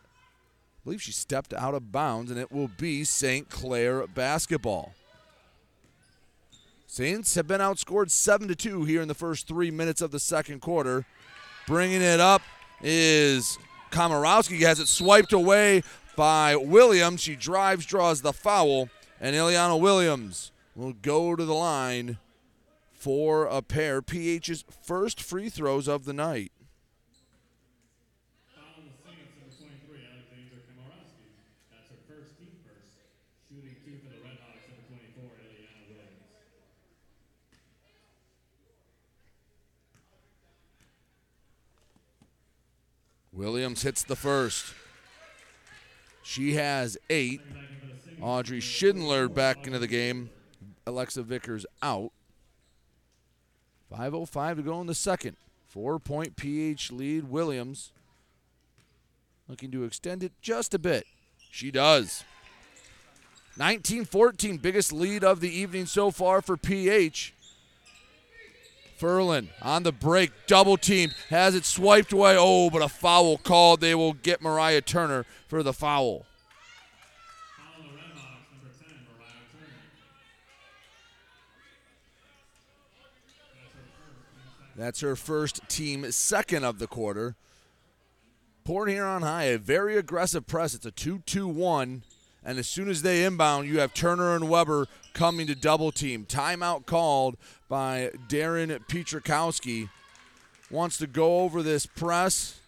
[0.84, 3.48] believe she stepped out of bounds, and it will be St.
[3.48, 4.92] Clair basketball.
[6.86, 10.20] Saints have been outscored 7 to 2 here in the first three minutes of the
[10.20, 11.07] second quarter.
[11.66, 12.42] Bringing it up
[12.80, 13.58] is
[13.90, 14.60] Komorowski.
[14.60, 15.82] Has it swiped away
[16.16, 17.20] by Williams.
[17.20, 18.88] She drives, draws the foul,
[19.20, 22.18] and Ileana Williams will go to the line
[22.92, 24.02] for a pair.
[24.02, 26.52] PH's first free throws of the night.
[43.37, 44.72] Williams hits the first.
[46.22, 47.43] She has eight.
[48.20, 50.30] Audrey Schindler back into the game.
[50.87, 52.12] Alexa Vickers out.
[53.93, 55.37] 5.05 to go in the second.
[55.66, 57.24] Four point PH lead.
[57.24, 57.93] Williams
[59.49, 61.07] looking to extend it just a bit.
[61.51, 62.24] She does.
[63.59, 67.34] 19 14, biggest lead of the evening so far for PH.
[68.99, 72.36] Furlan on the break, double teamed, has it swiped away.
[72.38, 73.80] Oh, but a foul called.
[73.80, 76.26] They will get Mariah Turner for the foul.
[84.76, 87.34] That's her first team second of the quarter.
[88.64, 90.74] Port Huron High, a very aggressive press.
[90.74, 92.03] It's a 2 2 1.
[92.47, 96.24] And as soon as they inbound, you have Turner and Weber coming to double team.
[96.24, 97.36] Timeout called
[97.68, 99.90] by Darren Petrakowski.
[100.70, 102.61] Wants to go over this press,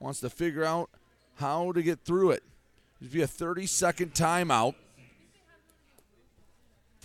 [0.00, 0.88] wants to figure out
[1.36, 2.42] how to get through it.
[3.00, 4.74] It'd be a 30 second timeout.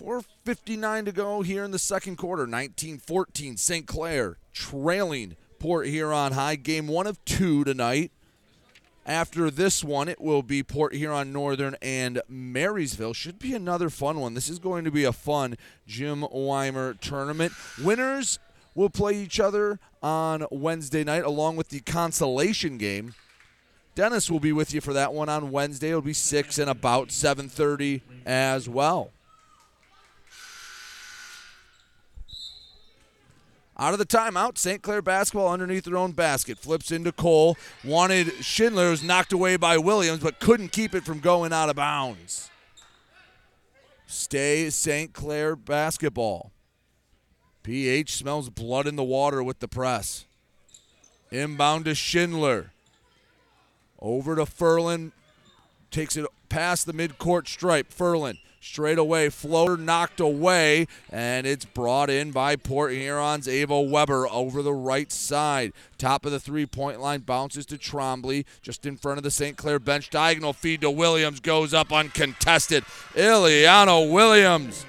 [0.00, 2.46] 4.59 to go here in the second quarter.
[2.46, 3.86] 19 14, St.
[3.86, 6.56] Clair trailing Port Huron High.
[6.56, 8.10] Game one of two tonight.
[9.10, 13.12] After this one, it will be Port Huron Northern and Marysville.
[13.12, 14.34] Should be another fun one.
[14.34, 17.52] This is going to be a fun Jim Whymer tournament.
[17.82, 18.38] Winners
[18.72, 23.16] will play each other on Wednesday night along with the consolation game.
[23.96, 25.88] Dennis will be with you for that one on Wednesday.
[25.88, 29.10] It'll be 6 and about 7:30 as well.
[33.80, 34.82] Out of the timeout, St.
[34.82, 36.58] Clair basketball underneath their own basket.
[36.58, 37.56] Flips into Cole.
[37.82, 41.76] Wanted Schindler, was knocked away by Williams, but couldn't keep it from going out of
[41.76, 42.50] bounds.
[44.06, 45.14] Stay St.
[45.14, 46.52] Clair basketball.
[47.62, 50.26] PH smells blood in the water with the press.
[51.30, 52.72] Inbound to Schindler.
[53.98, 55.12] Over to Furlan.
[55.90, 57.88] Takes it past the midcourt stripe.
[57.90, 59.28] Furlan straight away.
[59.28, 65.10] Floater knocked away, and it's brought in by Port Huron's Ava Weber over the right
[65.10, 65.72] side.
[65.98, 69.56] Top of the three point line bounces to Trombley, just in front of the St.
[69.56, 70.10] Clair bench.
[70.10, 72.84] Diagonal feed to Williams goes up uncontested.
[73.14, 74.84] Ileana Williams.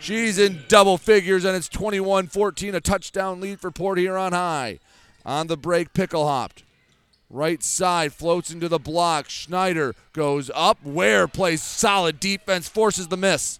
[0.00, 4.78] She's in double figures, and it's 21 14, a touchdown lead for Port Huron High.
[5.24, 6.63] On the break, Picklehop.
[7.34, 9.28] Right side floats into the block.
[9.28, 10.78] Schneider goes up.
[10.84, 13.58] Ware plays solid defense, forces the miss.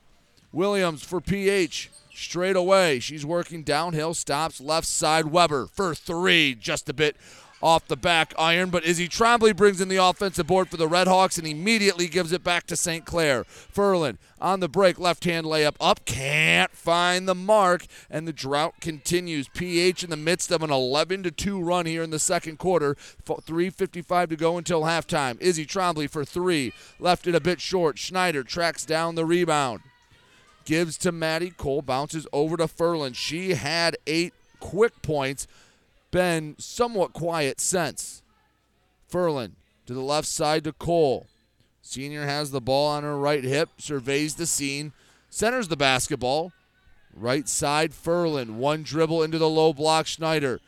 [0.53, 1.91] Williams for PH.
[2.15, 3.01] Straight away.
[3.01, 5.27] She's working downhill, stops left side.
[5.27, 6.55] Weber for three.
[6.55, 7.17] Just a bit
[7.65, 11.39] off the back iron, but Izzy Trombley brings in the offensive board for the Redhawks
[11.39, 13.07] and immediately gives it back to St.
[13.07, 13.45] Clair.
[13.45, 18.75] Furlan on the break, left hand layup up, can't find the mark, and the drought
[18.83, 19.49] continues.
[19.49, 22.97] PH in the midst of an 11 to 2 run here in the second quarter.
[23.25, 25.41] 3.55 to go until halftime.
[25.41, 27.97] Izzy Trombley for three, left it a bit short.
[27.97, 29.81] Schneider tracks down the rebound.
[30.67, 33.15] Gives to Maddie Cole, bounces over to Furlan.
[33.15, 35.47] She had eight quick points
[36.15, 38.23] been somewhat quiet since.
[39.11, 39.55] Furlan
[39.85, 41.27] to the left side to Cole.
[41.83, 44.93] Senior has the ball on her right hip, surveys the scene,
[45.29, 46.53] centers the basketball.
[47.13, 48.51] Right side, Furlan.
[48.51, 50.61] One dribble into the low block, Schneider.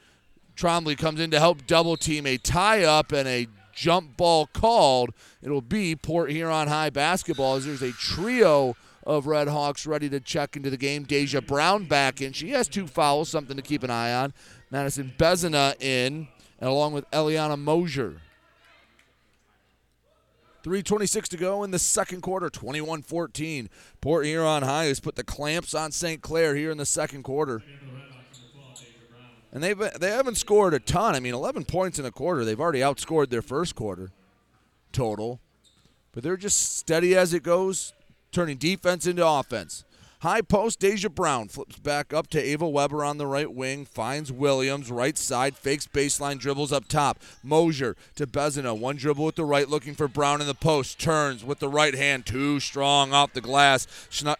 [0.56, 2.26] Trombley comes in to help double team.
[2.26, 5.10] A tie up and a jump ball called.
[5.42, 8.74] It'll be Port Huron High basketball as there's a trio
[9.06, 11.04] of Red Hawks ready to check into the game.
[11.04, 12.32] Deja Brown back in.
[12.32, 14.34] She has two fouls, something to keep an eye on.
[14.70, 18.20] Madison Bezina in, and along with Eliana Mosier.
[20.64, 23.68] 3.26 to go in the second quarter, 21 14.
[24.00, 26.20] Port Huron High has put the clamps on St.
[26.20, 27.62] Clair here in the second quarter.
[29.52, 31.14] And they've they haven't scored a ton.
[31.14, 32.44] I mean, 11 points in a quarter.
[32.44, 34.10] They've already outscored their first quarter
[34.92, 35.40] total.
[36.12, 37.92] But they're just steady as it goes,
[38.32, 39.84] turning defense into offense.
[40.20, 44.32] High post, Deja Brown flips back up to Ava Weber on the right wing, finds
[44.32, 47.18] Williams, right side, fakes baseline, dribbles up top.
[47.42, 51.44] Mosier to Bezina, one dribble with the right, looking for Brown in the post, turns
[51.44, 53.86] with the right hand, too strong off the glass.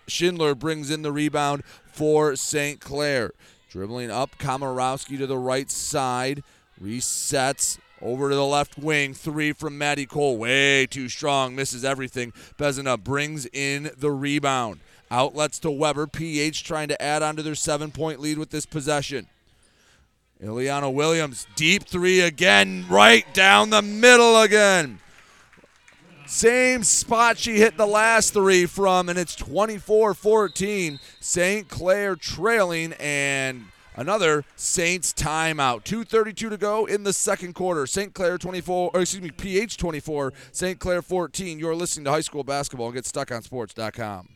[0.07, 1.63] Schindler brings in the rebound
[1.93, 2.81] for St.
[2.81, 3.33] Clair.
[3.71, 6.43] Dribbling up, Komorowski to the right side,
[6.83, 10.39] resets, over to the left wing, three from Maddie Cole.
[10.39, 12.33] Way too strong, misses everything.
[12.59, 14.81] Bezina brings in the rebound.
[15.11, 16.07] Outlets to Weber.
[16.07, 19.27] PH trying to add on to their seven point lead with this possession.
[20.43, 24.99] Ileana Williams, deep three again, right down the middle again.
[26.27, 30.99] Same spot she hit the last three from, and it's 24 14.
[31.21, 31.69] St.
[31.69, 35.85] Clair trailing, and another Saints timeout.
[35.85, 37.87] 2.32 to go in the second quarter.
[37.87, 38.13] St.
[38.13, 40.79] Clair 24, or excuse me, PH 24, St.
[40.79, 41.59] Clair 14.
[41.59, 44.36] You're listening to high school basketball get stuck on sports.com.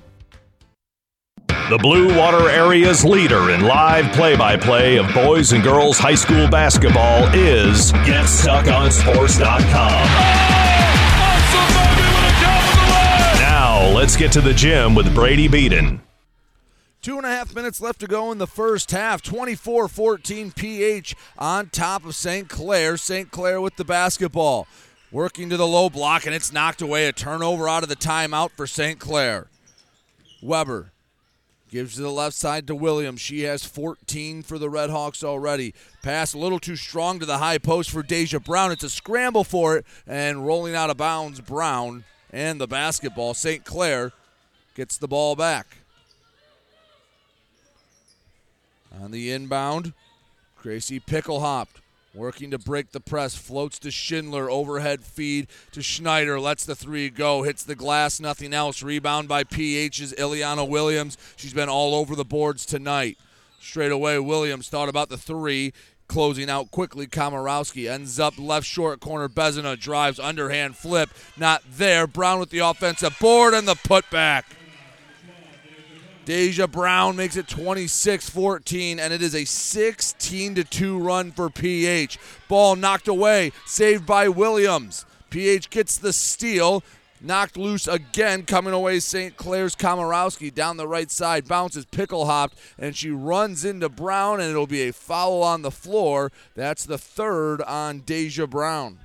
[1.71, 6.15] The Blue Water Area's leader in live play by play of boys and girls high
[6.15, 9.71] school basketball is GetStuckOnSports.com.
[13.39, 16.01] Now, let's get to the gym with Brady Beaton.
[17.01, 19.21] Two and a half minutes left to go in the first half.
[19.21, 22.49] 24 14 PH on top of St.
[22.49, 22.97] Clair.
[22.97, 23.31] St.
[23.31, 24.67] Clair with the basketball.
[25.09, 27.07] Working to the low block, and it's knocked away.
[27.07, 28.99] A turnover out of the timeout for St.
[28.99, 29.47] Clair.
[30.41, 30.90] Weber
[31.71, 33.21] Gives to the left side to Williams.
[33.21, 35.73] She has 14 for the Red Hawks already.
[36.03, 38.73] Pass a little too strong to the high post for Deja Brown.
[38.73, 43.33] It's a scramble for it, and rolling out of bounds, Brown and the basketball.
[43.33, 43.63] St.
[43.63, 44.11] Clair
[44.75, 45.77] gets the ball back.
[49.01, 49.93] On the inbound,
[50.61, 51.67] Gracie Picklehop
[52.13, 57.09] Working to break the press, floats to Schindler, overhead feed to Schneider, lets the three
[57.09, 58.83] go, hits the glass, nothing else.
[58.83, 61.17] Rebound by PH's Ileana Williams.
[61.37, 63.17] She's been all over the boards tonight.
[63.61, 65.71] Straight away, Williams thought about the three,
[66.09, 67.07] closing out quickly.
[67.07, 69.29] Komorowski ends up left short corner.
[69.29, 72.07] Bezina drives underhand flip, not there.
[72.07, 74.43] Brown with the offensive board and the putback.
[76.31, 82.17] Deja Brown makes it 26 14, and it is a 16 2 run for PH.
[82.47, 85.05] Ball knocked away, saved by Williams.
[85.29, 86.83] PH gets the steal.
[87.19, 89.35] Knocked loose again, coming away St.
[89.35, 94.65] Clair's Komorowski down the right side, bounces Picklehop, and she runs into Brown, and it'll
[94.65, 96.31] be a foul on the floor.
[96.55, 98.99] That's the third on Deja Brown.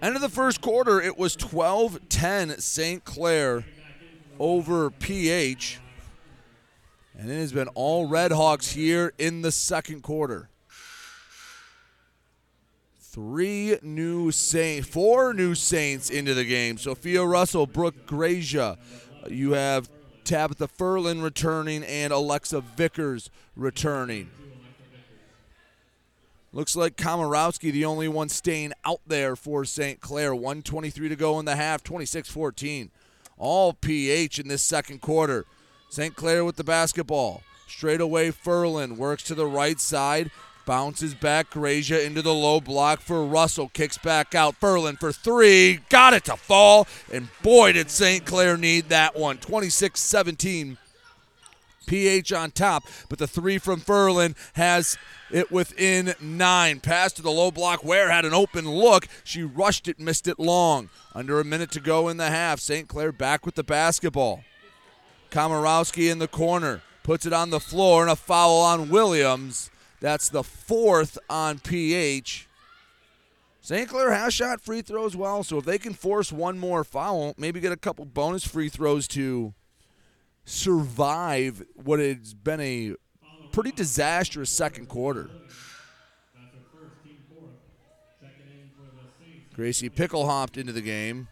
[0.00, 3.04] End of the first quarter, it was 12 10 St.
[3.04, 3.64] Clair
[4.38, 5.80] over PH.
[7.18, 10.50] And it has been all Red Hawks here in the second quarter.
[13.00, 16.78] Three new Saints, four new Saints into the game.
[16.78, 18.78] Sophia Russell, Brooke Grazia.
[19.28, 19.90] You have
[20.22, 24.30] Tabitha Furlan returning and Alexa Vickers returning.
[26.52, 30.00] Looks like Komorowski, the only one staying out there for St.
[30.00, 30.34] Clair.
[30.34, 32.90] 123 to go in the half, 26 14.
[33.36, 35.44] All PH in this second quarter.
[35.90, 36.16] St.
[36.16, 37.42] Clair with the basketball.
[37.66, 40.30] Straight away, Furlan works to the right side.
[40.64, 43.70] Bounces back, Gracia into the low block for Russell.
[43.72, 44.58] Kicks back out.
[44.60, 45.80] Furlan for three.
[45.88, 46.86] Got it to fall.
[47.12, 48.24] And boy, did St.
[48.24, 49.38] Clair need that one.
[49.38, 50.78] 26 17.
[51.88, 54.96] PH on top, but the three from Furlan has
[55.30, 56.80] it within nine.
[56.80, 57.82] Pass to the low block.
[57.82, 59.08] Ware had an open look.
[59.24, 60.90] She rushed it, missed it long.
[61.14, 62.60] Under a minute to go in the half.
[62.60, 62.86] St.
[62.86, 64.44] Clair back with the basketball.
[65.30, 66.82] Komorowski in the corner.
[67.02, 69.70] Puts it on the floor and a foul on Williams.
[70.00, 72.46] That's the fourth on PH.
[73.60, 73.88] St.
[73.88, 77.60] Clair has shot free throws well, so if they can force one more foul, maybe
[77.60, 79.52] get a couple bonus free throws to
[80.48, 82.94] survive what has been a
[83.52, 85.30] pretty disastrous second quarter.
[89.54, 91.28] Gracie Picklehop into the game.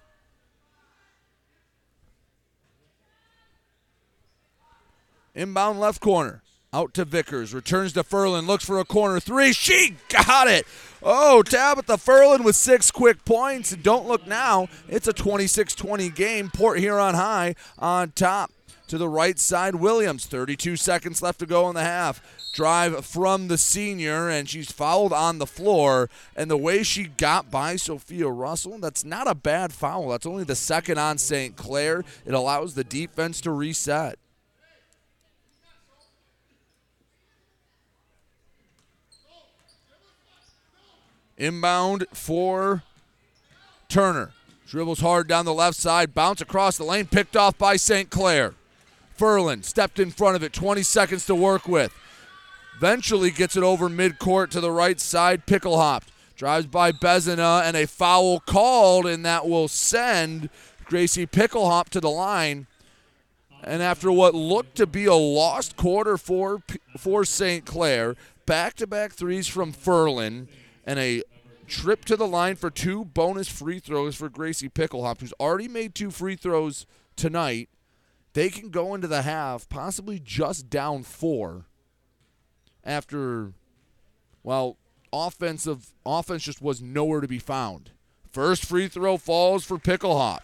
[5.35, 6.43] Inbound left corner.
[6.73, 7.55] Out to Vickers.
[7.55, 8.47] Returns to Furlan.
[8.47, 9.53] Looks for a corner three.
[9.53, 10.67] She got it.
[11.03, 13.77] Oh, Tabitha Furlan with six quick points.
[13.77, 14.67] Don't look now.
[14.89, 16.51] It's a 26 20 game.
[16.51, 18.51] Port Huron High on top.
[18.89, 20.27] To the right side, Williams.
[20.27, 22.23] 32 seconds left to go in the half.
[22.53, 26.09] Drive from the senior, and she's fouled on the floor.
[26.37, 30.09] And the way she got by Sophia Russell, that's not a bad foul.
[30.09, 31.57] That's only the second on St.
[31.57, 32.05] Clair.
[32.25, 34.19] It allows the defense to reset.
[41.37, 42.83] Inbound for
[43.89, 44.31] Turner.
[44.67, 48.11] Dribbles hard down the left side, bounce across the lane, picked off by St.
[48.11, 48.55] Clair.
[49.19, 51.95] Furlan stepped in front of it, 20 seconds to work with.
[52.77, 56.03] Eventually gets it over midcourt to the right side, Picklehop.
[56.37, 60.51] Drives by Bezina, and a foul called, and that will send
[60.85, 62.67] Gracie Picklehop to the line.
[63.65, 66.63] And after what looked to be a lost quarter for,
[66.99, 67.65] for St.
[67.65, 68.15] Clair,
[68.45, 70.47] back to back threes from Furlan
[70.85, 71.23] and a
[71.67, 75.95] trip to the line for two bonus free throws for Gracie Picklehop, who's already made
[75.95, 76.87] two free throws
[77.17, 77.69] tonight.
[78.37, 81.65] They can go into the half possibly just down four
[82.85, 83.55] after,
[84.43, 84.77] well,
[85.11, 87.93] offensive offense just was nowhere to be found.
[88.31, 90.41] First free throw falls for Picklehop.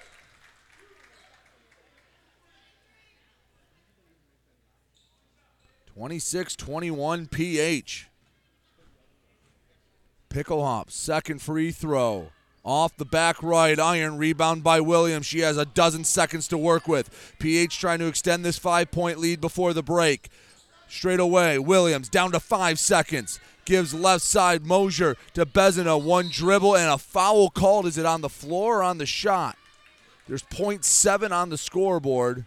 [5.92, 8.08] Twenty-six, twenty-one, PH.
[10.30, 12.28] Picklehop, second free throw.
[12.64, 15.26] Off the back right, iron rebound by Williams.
[15.26, 17.34] She has a dozen seconds to work with.
[17.40, 20.28] PH trying to extend this five point lead before the break.
[20.88, 23.40] Straight away, Williams down to five seconds.
[23.64, 26.00] Gives left side Mosier to Bezina.
[26.00, 27.86] One dribble and a foul called.
[27.86, 29.56] Is it on the floor or on the shot?
[30.28, 32.46] There's 0.7 on the scoreboard.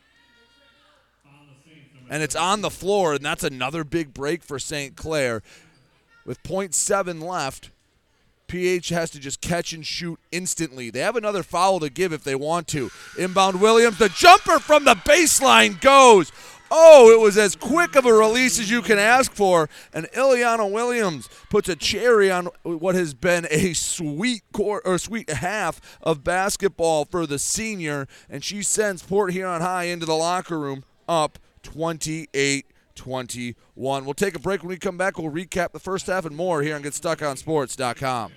[2.10, 4.96] And it's on the floor, and that's another big break for St.
[4.96, 5.42] Clair.
[6.24, 7.72] With 0.7 left,
[8.48, 10.90] PH has to just catch and shoot instantly.
[10.90, 12.90] They have another foul to give if they want to.
[13.18, 16.32] Inbound Williams, the jumper from the baseline goes.
[16.72, 19.70] Oh, it was as quick of a release as you can ask for.
[19.94, 25.30] And Ileana Williams puts a cherry on what has been a sweet court or sweet
[25.30, 30.60] half of basketball for the senior, and she sends Port Huron High into the locker
[30.60, 32.66] room up 28
[32.96, 34.06] 21.
[34.06, 35.18] We'll take a break when we come back.
[35.18, 38.32] We'll recap the first half and more here on GetStuckOnSports.com.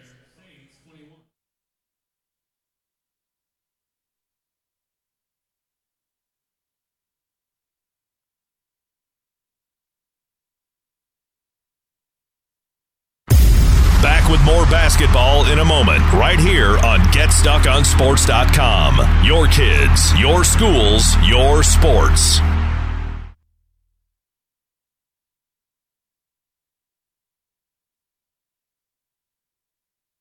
[14.01, 19.25] Back with more basketball in a moment, right here on GetStuckOnSports.com.
[19.25, 22.39] Your kids, your schools, your sports.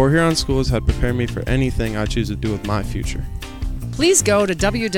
[0.00, 3.22] Port Huron Schools had prepared me for anything I choose to do with my future.
[3.92, 4.96] Please go to www.phasd.us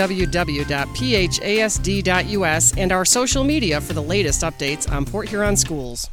[2.78, 6.08] and our social media for the latest updates on Port Huron schools.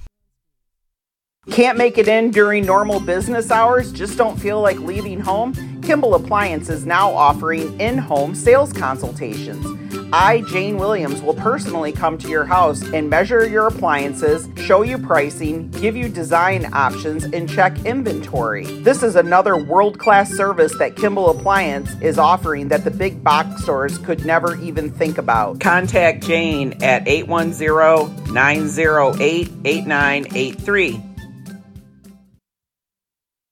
[1.51, 3.91] Can't make it in during normal business hours?
[3.91, 5.53] Just don't feel like leaving home?
[5.83, 9.63] Kimball Appliance is now offering in home sales consultations.
[10.11, 14.97] I, Jane Williams, will personally come to your house and measure your appliances, show you
[14.97, 18.65] pricing, give you design options, and check inventory.
[18.65, 23.63] This is another world class service that Kimball Appliance is offering that the big box
[23.63, 25.59] stores could never even think about.
[25.59, 31.08] Contact Jane at 810 908 8983.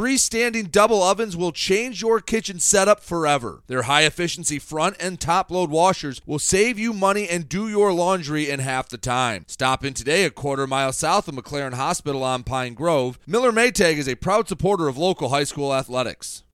[0.00, 3.62] Freestanding double ovens will change your kitchen setup forever.
[3.66, 7.92] Their high efficiency front and top load washers will save you money and do your
[7.92, 9.44] laundry in half the time.
[9.46, 13.18] Stop in today a quarter mile south of McLaren Hospital on Pine Grove.
[13.26, 16.44] Miller Maytag is a proud supporter of local high school athletics.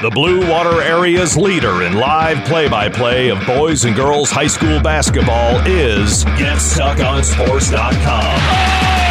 [0.00, 4.46] The Blue Water Area's leader in live play by play of boys and girls high
[4.46, 9.07] school basketball is GetStuckOnSports.com.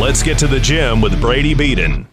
[0.00, 2.08] Let's get to the gym with Brady Beaton.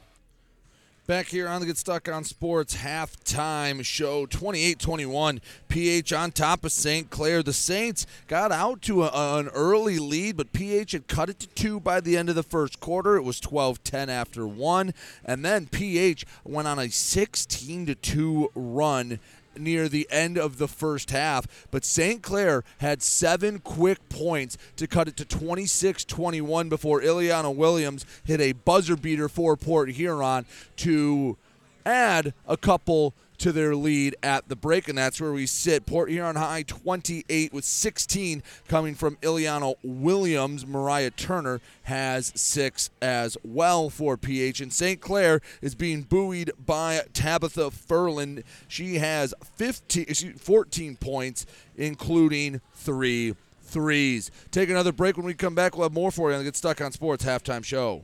[1.07, 5.41] Back here on the Get Stuck on Sports halftime show 28 21.
[5.67, 7.09] PH on top of St.
[7.09, 7.41] Clair.
[7.41, 11.47] The Saints got out to a, an early lead, but PH had cut it to
[11.47, 13.15] two by the end of the first quarter.
[13.15, 14.93] It was 12 10 after one.
[15.25, 19.19] And then PH went on a 16 2 run
[19.59, 21.67] near the end of the first half.
[21.71, 22.21] But St.
[22.21, 28.41] Clair had seven quick points to cut it to 26 21 before Ileana Williams hit
[28.41, 30.45] a buzzer beater for Port Huron
[30.77, 31.37] to
[31.85, 35.85] add a couple to their lead at the break, and that's where we sit.
[35.85, 40.65] Port Huron High 28 with 16 coming from Ileana Williams.
[40.65, 45.01] Mariah Turner has six as well for PH, and St.
[45.01, 48.43] Clair is being buoyed by Tabitha Furlan.
[48.67, 54.31] She has 15, 14 points, including three threes.
[54.51, 55.17] Take another break.
[55.17, 57.23] When we come back, we'll have more for you on the Get Stuck on Sports
[57.23, 58.03] halftime show.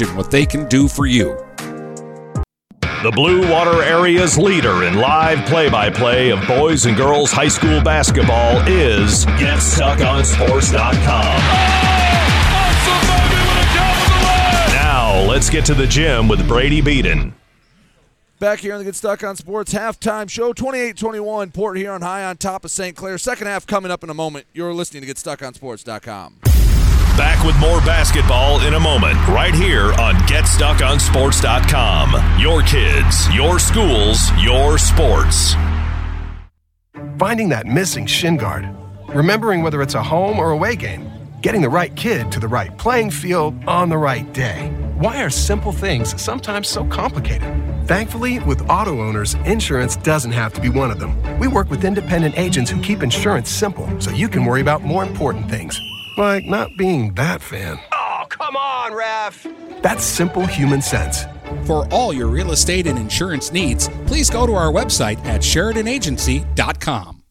[0.00, 1.36] what they can do for you.
[3.02, 7.48] The Blue Water Area's leader in live play by play of boys and girls high
[7.48, 11.02] school basketball is GetStuckOnSports.com.
[14.72, 17.34] Now, let's get to the gym with Brady Beaton.
[18.38, 22.24] Back here on the Get Stuck on Sports halftime show, 28 21, Port on High
[22.24, 22.96] on top of St.
[22.96, 23.18] Clair.
[23.18, 24.46] Second half coming up in a moment.
[24.52, 26.61] You're listening to GetStuckOnSports.com.
[27.16, 32.40] Back with more basketball in a moment, right here on GetStuckOnSports.com.
[32.40, 35.54] Your kids, your schools, your sports.
[37.18, 38.66] Finding that missing shin guard,
[39.08, 41.06] remembering whether it's a home or away game,
[41.42, 44.70] getting the right kid to the right playing field on the right day.
[44.96, 47.52] Why are simple things sometimes so complicated?
[47.86, 51.14] Thankfully, with auto owners, insurance doesn't have to be one of them.
[51.38, 55.02] We work with independent agents who keep insurance simple so you can worry about more
[55.02, 55.78] important things,
[56.16, 57.78] like not being that fan.
[57.92, 59.46] Oh, come on, ref.
[59.82, 61.24] That's simple human sense.
[61.66, 67.22] For all your real estate and insurance needs, please go to our website at SheridanAgency.com.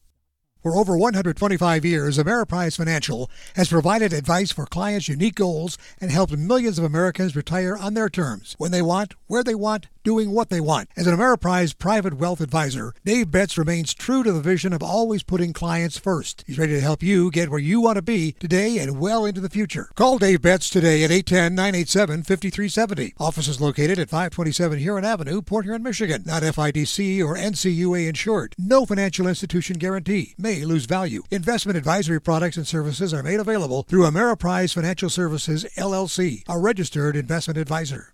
[0.62, 6.38] For over 125 years, Ameriprise Financial has provided advice for clients' unique goals and helped
[6.38, 10.50] millions of Americans retire on their terms, when they want, where they want, doing what
[10.50, 10.90] they want.
[10.96, 15.24] As an Ameriprise private wealth advisor, Dave Betts remains true to the vision of always
[15.24, 16.44] putting clients first.
[16.48, 19.42] He's ready to help you get where you want to be today and well into
[19.42, 19.90] the future.
[19.96, 23.14] Call Dave Betts today at 810-987-5370.
[23.20, 26.24] Office is located at 527 Huron Avenue, Port Huron, Michigan.
[26.26, 28.56] Not FDIC or NCUA insured.
[28.58, 30.36] No financial institution guarantee.
[30.38, 31.24] May lose value.
[31.32, 37.16] Investment advisory products and services are made available through Ameriprise Financial Services, LLC, a registered
[37.16, 38.14] investment advisor.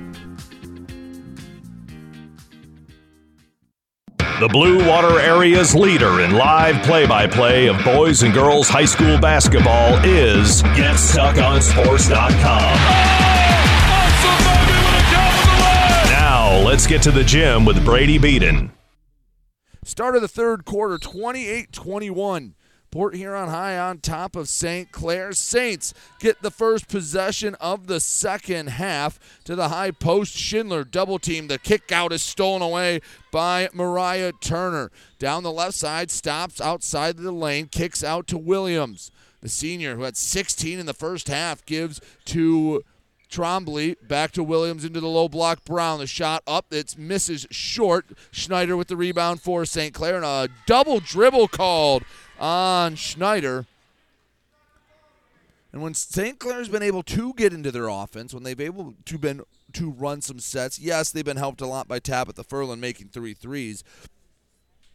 [4.41, 8.85] The Blue Water Area's leader in live play by play of boys and girls high
[8.85, 12.73] school basketball is GetStuckOnSports.com.
[16.09, 18.71] Now, let's get to the gym with Brady Beaton.
[19.83, 22.55] Start of the third quarter, 28 21.
[22.91, 24.91] Port Huron High on top of St.
[24.91, 25.31] Clair.
[25.31, 30.35] Saints get the first possession of the second half to the high post.
[30.35, 31.47] Schindler double team.
[31.47, 32.99] The kick out is stolen away
[33.31, 34.91] by Mariah Turner.
[35.19, 39.09] Down the left side, stops outside the lane, kicks out to Williams.
[39.39, 42.83] The senior, who had 16 in the first half, gives to
[43.31, 45.63] Trombley back to Williams into the low block.
[45.63, 46.65] Brown, the shot up.
[46.71, 48.05] It's misses short.
[48.31, 49.93] Schneider with the rebound for St.
[49.93, 52.03] Clair and a double dribble called
[52.41, 53.65] on Schneider.
[55.71, 56.37] And when St.
[56.37, 60.21] Clair's been able to get into their offense, when they've able to been to run
[60.21, 63.85] some sets, yes, they've been helped a lot by Tabitha Furlan making three threes.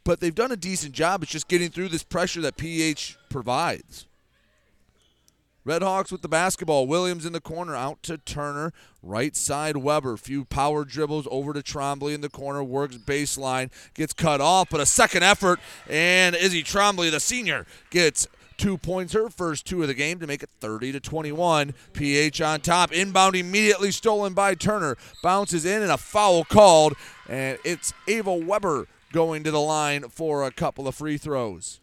[0.03, 1.23] But they've done a decent job.
[1.23, 4.05] It's just getting through this pressure that PH provides.
[5.67, 6.87] Redhawks with the basketball.
[6.87, 8.71] Williams in the corner, out to Turner.
[9.03, 10.15] Right side, Weber.
[10.15, 12.63] Few power dribbles over to Trombley in the corner.
[12.63, 13.69] Works baseline.
[13.93, 15.59] Gets cut off, but a second effort.
[15.89, 20.27] And Izzy Trombley, the senior, gets two points, her first two of the game to
[20.27, 21.73] make it 30 to 21.
[21.91, 22.93] PH on top.
[22.93, 24.95] Inbound immediately stolen by Turner.
[25.21, 26.93] Bounces in and a foul called.
[27.27, 31.81] And it's Ava Weber going to the line for a couple of free throws.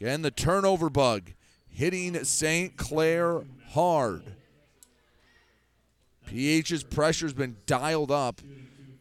[0.00, 1.32] Again, the turnover bug
[1.78, 2.76] hitting St.
[2.76, 4.22] Clair hard.
[6.26, 8.40] PH's pressure's been dialed up.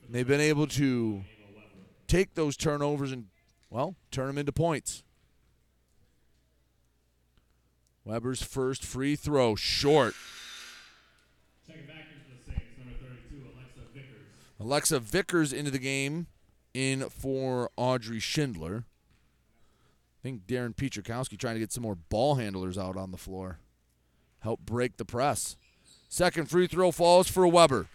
[0.08, 1.24] They've been able to
[2.06, 3.26] take those turnovers and,
[3.72, 5.02] well, turn them into points.
[8.06, 10.14] Weber's first free throw, short.
[14.60, 16.28] Alexa Vickers into the game
[16.76, 18.86] in for Audrey Schindler.
[20.28, 23.60] Think Darren Pietrzakowski trying to get some more ball handlers out on the floor.
[24.42, 25.56] Help break the press.
[26.10, 27.88] Second free throw falls for Weber.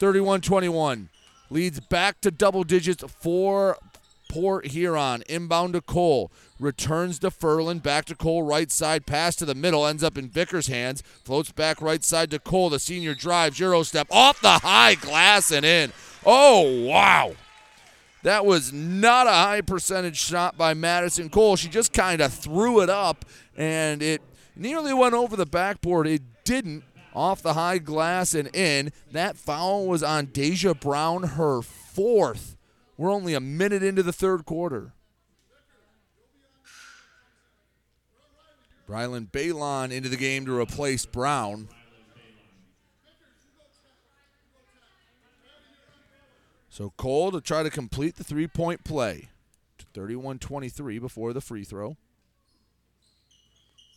[0.00, 1.10] 31 21.
[1.50, 3.76] Leads back to double digits for
[4.30, 5.24] Port Huron.
[5.28, 6.32] Inbound to Cole.
[6.58, 7.82] Returns to Furlan.
[7.82, 8.42] Back to Cole.
[8.42, 9.04] Right side.
[9.04, 9.86] Pass to the middle.
[9.86, 11.02] Ends up in Vickers' hands.
[11.02, 12.70] Floats back right side to Cole.
[12.70, 13.58] The senior drive.
[13.58, 14.06] Euro step.
[14.10, 15.92] Off the high glass and in.
[16.24, 17.34] Oh, wow.
[18.24, 21.56] That was not a high percentage shot by Madison Cole.
[21.56, 24.22] She just kind of threw it up and it
[24.56, 26.06] nearly went over the backboard.
[26.06, 26.84] It didn't.
[27.14, 28.92] Off the high glass and in.
[29.12, 32.56] That foul was on Deja Brown, her fourth.
[32.96, 34.94] We're only a minute into the third quarter.
[38.88, 41.68] Brylan Balon into the game to replace Brown.
[46.74, 49.28] So Cole to try to complete the three point play.
[49.92, 51.96] 31 23 before the free throw.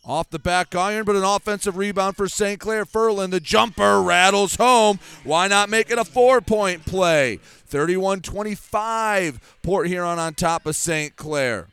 [0.04, 2.60] Off the back iron, but an offensive rebound for St.
[2.60, 3.32] Clair Furlan.
[3.32, 5.00] The jumper rattles home.
[5.24, 7.40] Why not make it a four point play?
[7.66, 9.56] 31 25.
[9.64, 11.16] Port Huron on top of St.
[11.16, 11.66] Clair.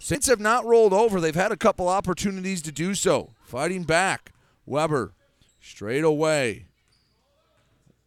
[0.00, 1.20] Saints have not rolled over.
[1.20, 3.30] They've had a couple opportunities to do so.
[3.44, 4.32] Fighting back.
[4.66, 5.12] Weber
[5.60, 6.64] straight away.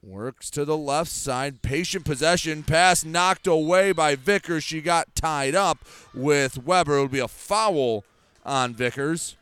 [0.07, 1.61] Works to the left side.
[1.61, 2.63] Patient possession.
[2.63, 4.63] Pass knocked away by Vickers.
[4.63, 5.79] She got tied up
[6.13, 6.97] with Weber.
[6.97, 8.05] It would be a foul
[8.45, 9.35] on Vickers.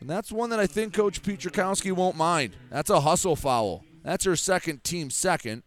[0.00, 2.56] And that's one that I think Coach Pietrzakowski won't mind.
[2.68, 3.84] That's a hustle foul.
[4.02, 5.62] That's her second team second.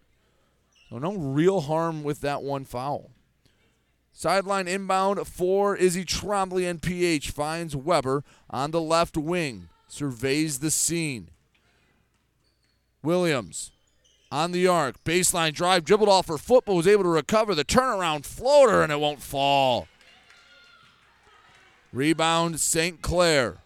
[0.89, 3.11] So no real harm with that one foul.
[4.11, 9.69] Sideline inbound for Izzy Trombley and PH finds Weber on the left wing.
[9.87, 11.29] Surveys the scene.
[13.07, 13.71] Williams
[14.29, 15.01] on the arc.
[15.05, 18.91] Baseline drive, dribbled off her foot, but was able to recover the turnaround floater, and
[18.91, 19.87] it won't fall.
[21.93, 23.01] Rebound, St.
[23.01, 23.59] Clair.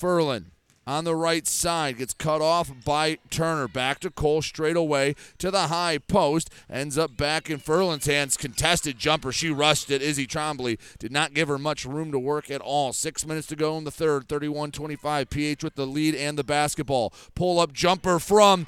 [0.00, 0.46] Furlan
[0.88, 3.68] on the right side gets cut off by Turner.
[3.68, 6.48] Back to Cole straight away to the high post.
[6.70, 8.38] Ends up back in Furlan's hands.
[8.38, 9.30] Contested jumper.
[9.30, 10.00] She rushed it.
[10.00, 12.94] Izzy Trombley did not give her much room to work at all.
[12.94, 14.30] Six minutes to go in the third.
[14.30, 15.28] 31 25.
[15.28, 17.12] PH with the lead and the basketball.
[17.34, 18.66] Pull up jumper from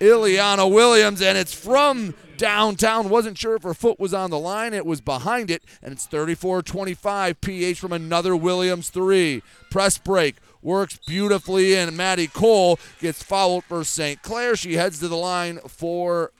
[0.00, 3.08] Ileana Williams, and it's from downtown.
[3.08, 4.74] Wasn't sure if her foot was on the line.
[4.74, 7.40] It was behind it, and it's 34 25.
[7.40, 9.42] PH from another Williams three.
[9.70, 10.36] Press break.
[10.62, 11.96] Works beautifully in.
[11.96, 14.22] Maddie Cole gets fouled for St.
[14.22, 14.54] Clair.
[14.54, 16.30] She heads to the line for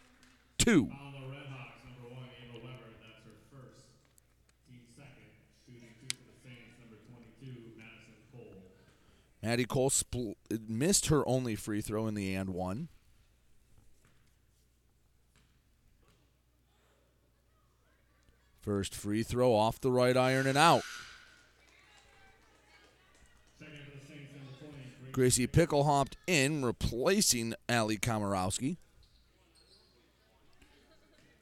[0.58, 0.90] two.
[9.42, 10.36] Maddie Cole spl-
[10.68, 12.88] missed her only free throw in the and one.
[18.60, 20.84] First free throw off the right iron and out.
[25.12, 28.76] Gracie Picklehop in, replacing Ali Komorowski.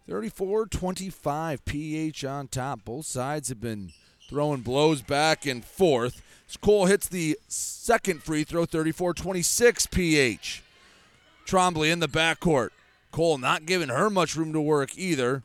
[0.08, 2.84] 34 25, PH on top.
[2.84, 3.92] Both sides have been
[4.28, 6.20] throwing blows back and forth.
[6.48, 10.62] As Cole hits the second free throw, 34 26, PH.
[11.46, 12.70] Trombley in the backcourt.
[13.12, 15.42] Cole not giving her much room to work either.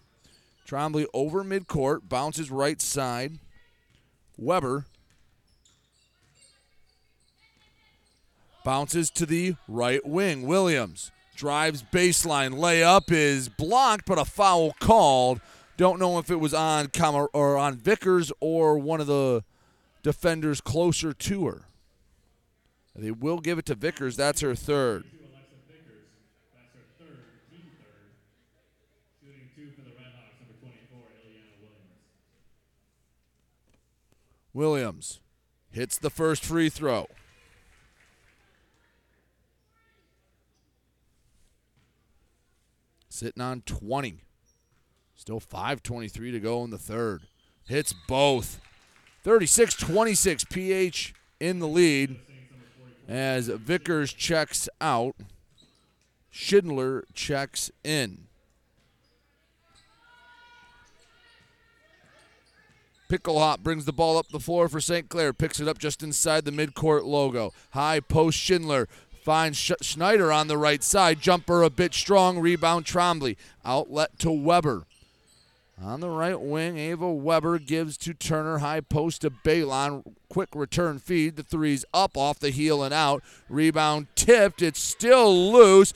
[0.68, 3.38] Trombley over midcourt, bounces right side.
[4.38, 4.86] Weber
[8.66, 10.46] bounces to the right wing.
[10.46, 12.56] Williams drives baseline.
[12.56, 15.40] Layup is blocked, but a foul called.
[15.78, 16.90] Don't know if it was on
[17.34, 19.44] or on Vickers or one of the
[20.04, 21.62] defenders closer to her.
[22.96, 24.18] They will give it to Vickers.
[24.18, 25.06] That's her third.
[34.54, 35.20] Williams
[35.70, 37.08] hits the first free throw.
[43.16, 44.26] Sitting on 20.
[45.16, 47.22] Still 5.23 to go in the third.
[47.66, 48.60] Hits both.
[49.24, 52.18] 36 26 PH in the lead
[53.08, 55.16] as Vickers checks out.
[56.30, 58.28] Schindler checks in.
[63.10, 65.08] Picklehop brings the ball up the floor for St.
[65.08, 65.32] Clair.
[65.32, 67.54] Picks it up just inside the midcourt logo.
[67.70, 68.90] High post Schindler
[69.26, 71.20] finds Sch- Schneider on the right side.
[71.20, 72.40] Jumper a bit strong.
[72.40, 73.36] Rebound Trombley.
[73.66, 74.84] Outlet to Weber.
[75.82, 78.60] On the right wing, Ava Weber gives to Turner.
[78.60, 80.04] High post to Balon.
[80.30, 81.36] Quick return feed.
[81.36, 83.24] The three's up off the heel and out.
[83.50, 84.62] Rebound tipped.
[84.62, 85.92] It's still loose.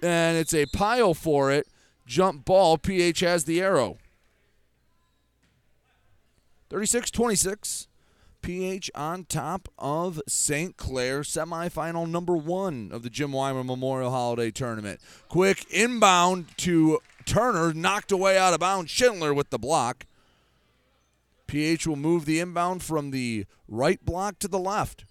[0.00, 1.66] And it's a pile for it.
[2.06, 2.78] Jump ball.
[2.78, 3.98] PH has the arrow.
[6.70, 7.87] 36 26.
[8.48, 10.78] PH on top of St.
[10.78, 15.00] Clair, semifinal number one of the Jim Whymer Memorial Holiday Tournament.
[15.28, 18.90] Quick inbound to Turner, knocked away out of bounds.
[18.90, 20.06] Schindler with the block.
[21.46, 25.04] PH will move the inbound from the right block to the left.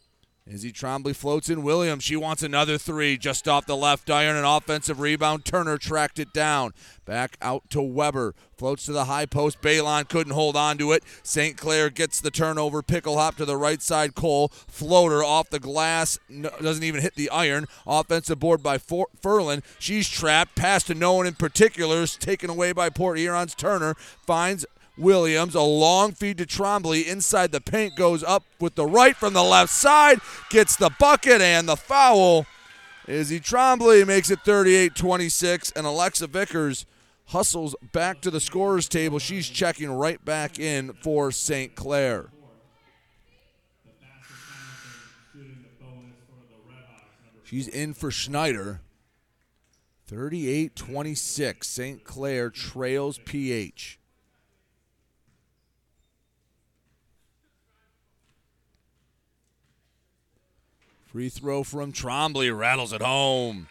[0.50, 2.04] Izzy Trombley floats in Williams.
[2.06, 4.38] She wants another three just off the left iron.
[4.38, 5.44] An offensive rebound.
[5.44, 6.74] Turner tracked it down.
[7.06, 8.34] Back out to Weber.
[8.58, 9.62] Floats to the high post.
[9.62, 11.04] Balon couldn't hold on to it.
[11.22, 11.58] St.
[11.58, 12.82] Clair gets the turnover.
[12.82, 14.16] Picklehop to the right side.
[14.16, 14.48] Cole.
[14.48, 16.18] Floater off the glass.
[16.30, 17.66] No, doesn't even hit the iron.
[17.86, 19.64] Offensive board by For- Furlan.
[19.80, 20.56] She's trapped.
[20.56, 22.04] Pass to no one in particular.
[22.04, 23.96] is Taken away by Port Huron's Turner.
[24.26, 24.66] Finds
[24.98, 25.56] Williams.
[25.56, 29.44] A long feed to Trombley inside the paint goes up with the right from the
[29.44, 30.20] left side,
[30.50, 32.46] gets the bucket and the foul.
[33.08, 36.86] Izzy Trombley makes it 38 26, and Alexa Vickers
[37.28, 39.20] hustles back to the scorer's table.
[39.20, 41.76] She's checking right back in for St.
[41.76, 42.30] Clair.
[47.44, 48.82] She's in for Schneider.
[50.08, 51.68] 38 26.
[51.68, 52.04] St.
[52.04, 54.00] Clair trails PH.
[61.08, 63.68] Free throw from Trombley rattles it home.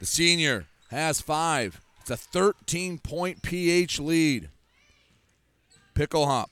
[0.00, 1.80] The senior has five.
[2.00, 4.48] It's a 13 point PH lead.
[5.94, 6.46] Picklehop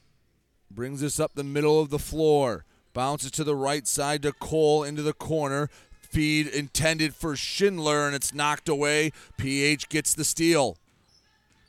[0.70, 2.64] brings this up the middle of the floor.
[2.93, 5.70] Bounces to the right side to Cole into the corner.
[6.03, 9.12] Feed intended for Schindler, and it's knocked away.
[9.39, 10.76] PH gets the steal.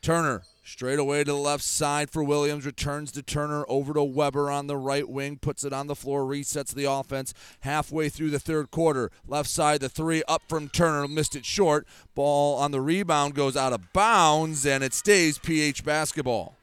[0.02, 2.66] Turner straight away to the left side for Williams.
[2.66, 5.38] Returns to Turner over to Weber on the right wing.
[5.38, 6.24] Puts it on the floor.
[6.24, 9.10] Resets the offense halfway through the third quarter.
[9.26, 11.08] Left side, the three up from Turner.
[11.08, 11.88] Missed it short.
[12.16, 16.56] Ball on the rebound goes out of bounds, and it stays PH basketball.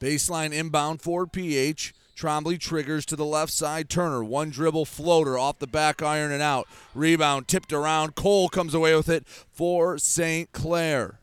[0.00, 1.94] Baseline inbound for PH.
[2.16, 3.90] Trombley triggers to the left side.
[3.90, 6.66] Turner, one dribble floater off the back iron and out.
[6.94, 8.14] Rebound tipped around.
[8.14, 10.50] Cole comes away with it for St.
[10.52, 11.20] Clair.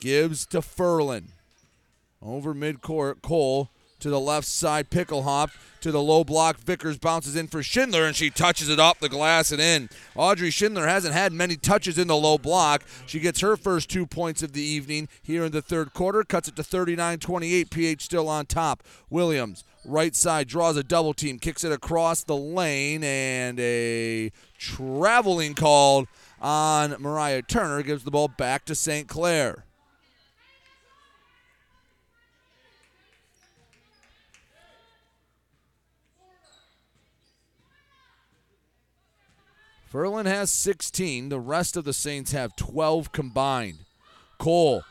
[0.00, 1.28] Gibbs to Furlan.
[2.20, 3.70] Over midcourt, Cole
[4.02, 4.90] to the left side.
[4.90, 5.50] Picklehop
[5.80, 6.58] to the low block.
[6.58, 9.88] Vickers bounces in for Schindler, and she touches it off the glass and in.
[10.14, 12.84] Audrey Schindler hasn't had many touches in the low block.
[13.06, 16.22] She gets her first two points of the evening here in the third quarter.
[16.24, 17.70] Cuts it to 39 28.
[17.70, 18.82] PH still on top.
[19.10, 25.54] Williams, right side, draws a double team, kicks it across the lane, and a traveling
[25.54, 26.06] called
[26.40, 29.06] on Mariah Turner gives the ball back to St.
[29.08, 29.64] Clair.
[39.92, 41.28] Furlan has 16.
[41.28, 43.80] The rest of the Saints have 12 combined.
[44.38, 44.84] Cole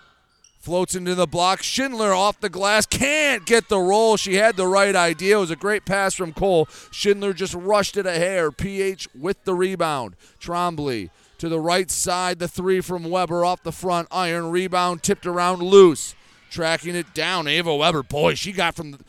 [0.60, 1.64] floats into the block.
[1.64, 2.86] Schindler off the glass.
[2.86, 4.16] Can't get the roll.
[4.16, 5.38] She had the right idea.
[5.38, 6.68] It was a great pass from Cole.
[6.92, 8.52] Schindler just rushed it a hair.
[8.52, 10.16] PH with the rebound.
[10.40, 11.10] Trombley
[11.40, 12.38] to the right side.
[12.38, 14.52] The three from Weber off the front iron.
[14.52, 16.14] Rebound tipped around loose.
[16.52, 17.48] Tracking it down.
[17.48, 18.04] Ava Weber.
[18.04, 19.00] Boy, she got from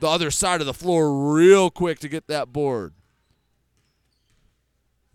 [0.00, 2.95] the other side of the floor real quick to get that board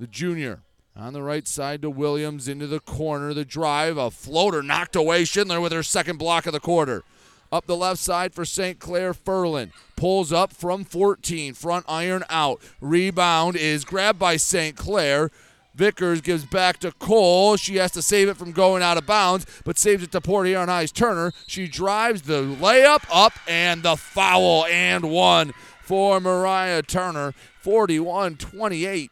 [0.02, 0.64] the junior.
[0.96, 3.36] On the right side to Williams into the corner.
[3.36, 5.24] The drive, a floater knocked away.
[5.24, 7.04] Schindler with her second block of the quarter.
[7.52, 8.80] Up the left side for St.
[8.80, 9.72] Clair Furlan.
[9.96, 11.54] Pulls up from 14.
[11.54, 12.62] Front iron out.
[12.82, 14.76] Rebound is grabbed by St.
[14.76, 15.30] Clair.
[15.76, 17.56] Vickers gives back to Cole.
[17.56, 20.48] She has to save it from going out of bounds, but saves it to Port
[20.48, 21.32] Huron High's Turner.
[21.46, 25.54] She drives the layup up and the foul and one
[25.84, 27.34] for Mariah Turner.
[27.62, 29.12] 41 28.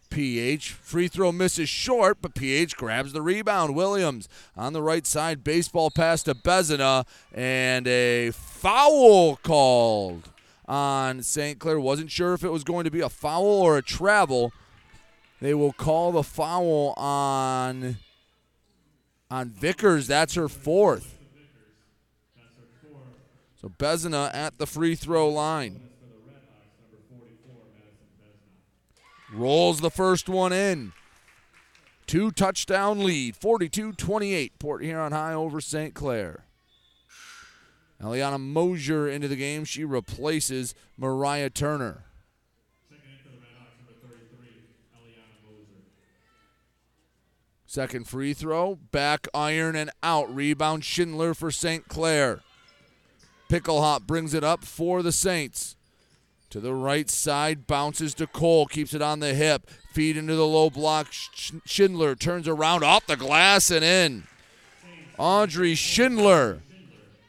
[0.11, 0.73] PH.
[0.73, 3.75] Free throw misses short, but PH grabs the rebound.
[3.75, 10.29] Williams on the right side, baseball pass to Bezina, and a foul called
[10.67, 11.57] on St.
[11.57, 11.79] Clair.
[11.79, 14.53] Wasn't sure if it was going to be a foul or a travel.
[15.41, 17.97] They will call the foul on
[19.31, 20.05] on Vickers.
[20.07, 21.17] That's her fourth.
[23.59, 25.90] So Bezina at the free throw line.
[29.33, 30.91] Rolls the first one in.
[32.05, 34.59] Two touchdown lead, 42 28.
[34.59, 35.93] Port Huron High over St.
[35.93, 36.45] Clair.
[38.01, 39.63] Eliana Mosier into the game.
[39.63, 42.05] She replaces Mariah Turner.
[47.65, 50.33] Second free throw, back iron and out.
[50.35, 51.87] Rebound Schindler for St.
[51.87, 52.41] Clair.
[53.49, 55.77] Picklehop brings it up for the Saints.
[56.51, 59.69] To the right side, bounces to Cole, keeps it on the hip.
[59.93, 61.07] Feed into the low block.
[61.65, 64.23] Schindler turns around off the glass and in.
[65.17, 66.61] Audrey Schindler.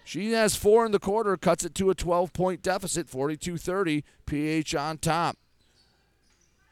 [0.04, 4.04] She has four in the quarter, cuts it to a 12 point deficit, 42 30.
[4.26, 5.36] PH on top.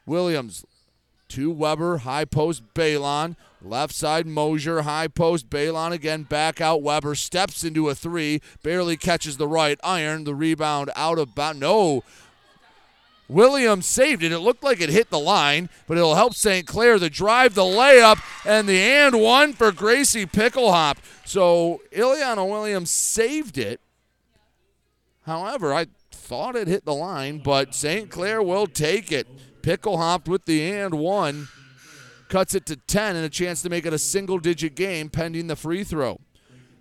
[0.04, 0.64] Williams
[1.28, 3.36] to Weber, high post Balon.
[3.62, 8.96] Left side Mosier, high post Balon again, back out Weber, steps into a three, barely
[8.96, 11.60] catches the right iron, the rebound out of bounds.
[11.60, 12.02] No.
[13.30, 14.32] Williams saved it.
[14.32, 16.66] It looked like it hit the line, but it'll help St.
[16.66, 16.98] Clair.
[16.98, 20.96] The drive, the layup, and the and one for Gracie Picklehop.
[21.24, 23.80] So Ileana Williams saved it.
[25.22, 28.10] However, I thought it hit the line, but St.
[28.10, 29.28] Clair will take it.
[29.62, 31.48] Picklehop with the and one,
[32.28, 35.46] cuts it to 10, and a chance to make it a single digit game pending
[35.46, 36.18] the free throw.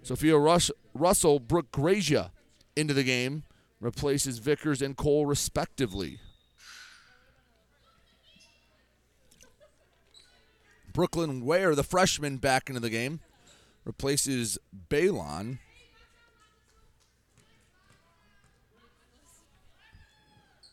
[0.02, 2.32] Sophia Rush, Russell, Brooke Grazia
[2.76, 3.44] into the game,
[3.80, 6.20] replaces Vickers and Cole respectively.
[10.94, 13.20] Brooklyn Ware, the freshman, back into the game,
[13.86, 14.57] replaces
[14.90, 15.60] Balon.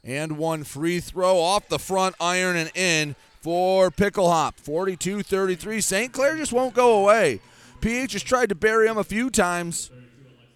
[0.05, 4.55] And one free throw off the front iron and in for Picklehop.
[4.55, 5.80] 42 33.
[5.80, 6.12] St.
[6.12, 7.40] Clair just won't go away.
[7.80, 9.90] PH has tried to bury him a few times.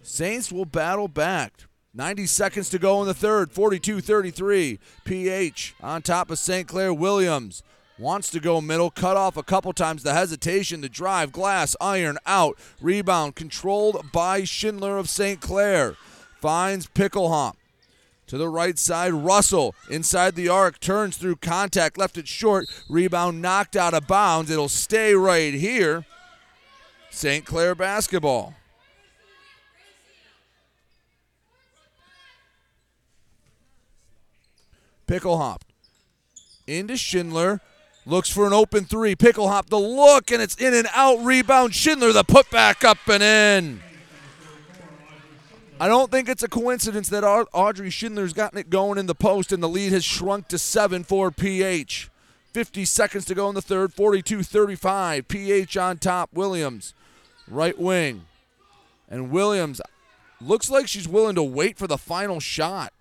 [0.02, 1.64] Saints will battle back.
[1.94, 3.50] 90 seconds to go in the third.
[3.50, 4.78] 42 33.
[5.04, 6.68] PH on top of St.
[6.68, 7.62] Clair Williams.
[8.00, 10.02] Wants to go middle, cut off a couple times.
[10.02, 12.58] The hesitation, the drive, glass, iron, out.
[12.80, 15.38] Rebound controlled by Schindler of St.
[15.38, 15.96] Clair.
[16.40, 17.56] Finds Picklehop.
[18.28, 22.66] To the right side, Russell inside the arc, turns through contact, left it short.
[22.88, 24.50] Rebound knocked out of bounds.
[24.50, 26.06] It'll stay right here.
[27.10, 27.44] St.
[27.44, 28.54] Clair basketball.
[35.06, 35.60] Picklehop
[36.66, 37.60] into Schindler.
[38.06, 39.14] Looks for an open three.
[39.14, 41.22] Picklehop the look, and it's in and out.
[41.24, 41.74] Rebound.
[41.74, 43.82] Schindler the putback up and in.
[45.78, 49.50] I don't think it's a coincidence that Audrey Schindler's gotten it going in the post,
[49.50, 52.10] and the lead has shrunk to seven for PH.
[52.52, 53.92] 50 seconds to go in the third.
[53.92, 55.28] 42 35.
[55.28, 56.30] PH on top.
[56.32, 56.94] Williams,
[57.48, 58.26] right wing.
[59.08, 59.80] And Williams
[60.40, 62.92] looks like she's willing to wait for the final shot.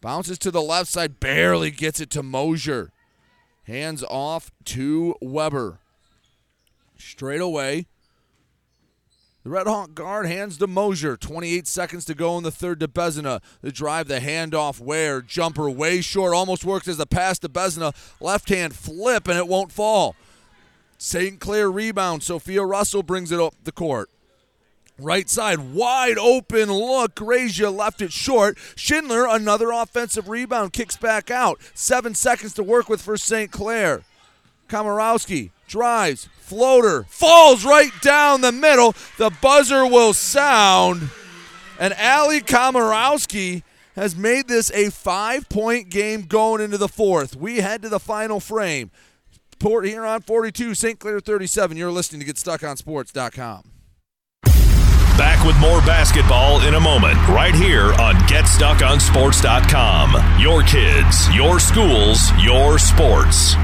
[0.00, 2.90] Bounces to the left side, barely gets it to Mosier.
[3.66, 5.80] Hands off to Weber.
[6.98, 7.86] Straight away.
[9.42, 11.18] The Red Hawk guard hands to Mosier.
[11.18, 13.42] 28 seconds to go in the third to Bezina.
[13.60, 17.94] The drive, the handoff, where jumper way short, almost works as a pass to Bezina.
[18.20, 20.16] Left hand flip, and it won't fall.
[20.96, 21.40] St.
[21.40, 22.22] Clair rebound.
[22.22, 24.08] Sophia Russell brings it up the court.
[24.98, 27.16] Right side, wide open look.
[27.16, 28.56] Grazia left it short.
[28.76, 31.60] Schindler, another offensive rebound, kicks back out.
[31.74, 33.50] Seven seconds to work with for St.
[33.50, 34.02] Clair.
[34.68, 38.94] Komorowski drives, floater, falls right down the middle.
[39.18, 41.10] The buzzer will sound.
[41.78, 43.64] And Ali Komorowski
[43.96, 47.34] has made this a five point game going into the fourth.
[47.34, 48.92] We head to the final frame.
[49.58, 50.98] Port Huron 42, St.
[51.00, 51.76] Clair 37.
[51.76, 53.73] You're listening to GetStuckOnSports.com.
[55.16, 60.40] Back with more basketball in a moment, right here on GetStuckOnSports.com.
[60.40, 63.54] Your kids, your schools, your sports.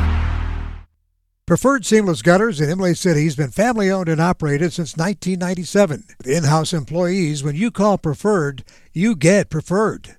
[1.48, 6.04] Preferred Seamless Gutters in Imlay City has been family owned and operated since 1997.
[6.18, 8.62] With in house employees, when you call Preferred,
[8.92, 10.18] you get Preferred.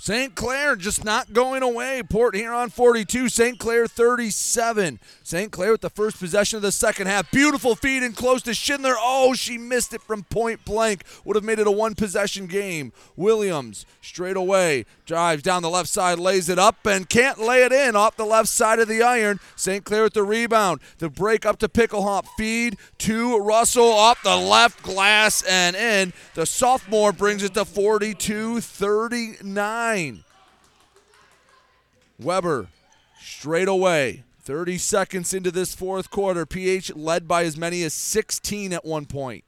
[0.00, 0.36] St.
[0.36, 2.04] Clair just not going away.
[2.08, 3.58] Port Huron 42, St.
[3.58, 5.00] Clair 37.
[5.24, 5.50] St.
[5.50, 7.28] Clair with the first possession of the second half.
[7.32, 8.94] Beautiful feed and close to Schindler.
[8.96, 11.02] Oh, she missed it from point blank.
[11.24, 12.92] Would have made it a one possession game.
[13.16, 17.72] Williams straight away drives down the left side, lays it up, and can't lay it
[17.72, 19.40] in off the left side of the iron.
[19.56, 19.84] St.
[19.84, 20.80] Clair with the rebound.
[20.98, 22.26] The break up to Picklehop.
[22.36, 26.12] Feed to Russell off the left glass and in.
[26.34, 29.87] The sophomore brings it to 42 39.
[32.18, 32.68] Weber
[33.20, 34.24] straight away.
[34.40, 36.46] 30 seconds into this fourth quarter.
[36.46, 39.44] PH led by as many as 16 at one point.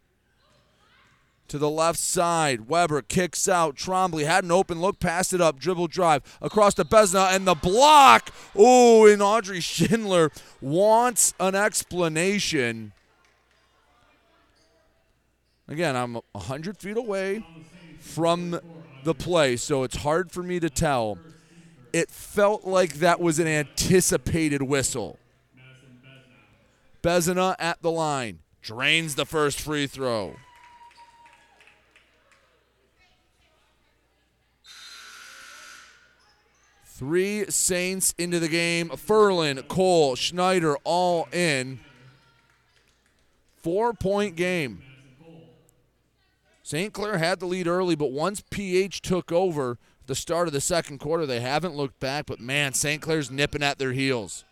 [1.48, 3.74] To the left side, Weber kicks out.
[3.74, 7.56] Trombley had an open look, passed it up, dribble drive across to Bezina, and the
[7.56, 8.30] block.
[8.54, 10.30] Oh, and Audrey Schindler
[10.60, 12.92] wants an explanation.
[15.66, 17.44] Again, I'm 100 feet away
[17.98, 18.60] from
[19.04, 21.18] the play, so it's hard for me to tell.
[21.92, 25.18] It felt like that was an anticipated whistle.
[27.02, 30.36] Bezina at the line, drains the first free throw.
[36.84, 38.90] Three Saints into the game.
[38.90, 41.80] Furlan, Cole, Schneider all in.
[43.62, 44.82] Four point game.
[46.70, 46.92] St.
[46.92, 49.76] Clair had the lead early, but once PH took over
[50.06, 52.26] the start of the second quarter, they haven't looked back.
[52.26, 53.02] But man, St.
[53.02, 54.44] Clair's nipping at their heels.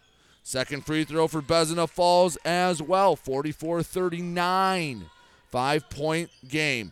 [0.43, 3.15] Second free throw for Bezina falls as well.
[3.15, 5.07] 44 39.
[5.49, 6.90] Five point game.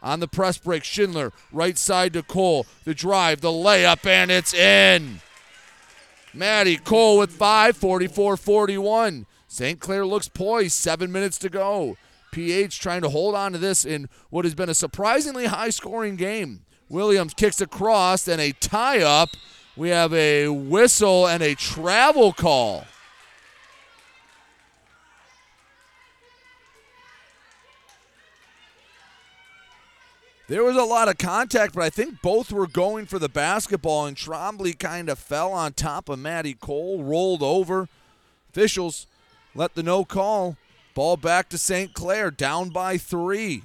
[0.00, 2.64] On the press break, Schindler, right side to Cole.
[2.84, 5.18] The drive, the layup, and it's in.
[6.32, 9.26] Maddie Cole with five, 44 41.
[9.48, 9.80] St.
[9.80, 11.96] Clair looks poised, seven minutes to go.
[12.30, 16.16] PH trying to hold on to this in what has been a surprisingly high scoring
[16.16, 16.64] game.
[16.88, 19.30] Williams kicks across and a tie up.
[19.76, 22.84] We have a whistle and a travel call.
[30.48, 34.06] There was a lot of contact, but I think both were going for the basketball,
[34.06, 37.86] and Trombley kind of fell on top of Maddie Cole, rolled over.
[38.48, 39.06] Officials
[39.54, 40.56] let the no call.
[40.98, 41.94] Ball back to St.
[41.94, 43.62] Clair, down by three.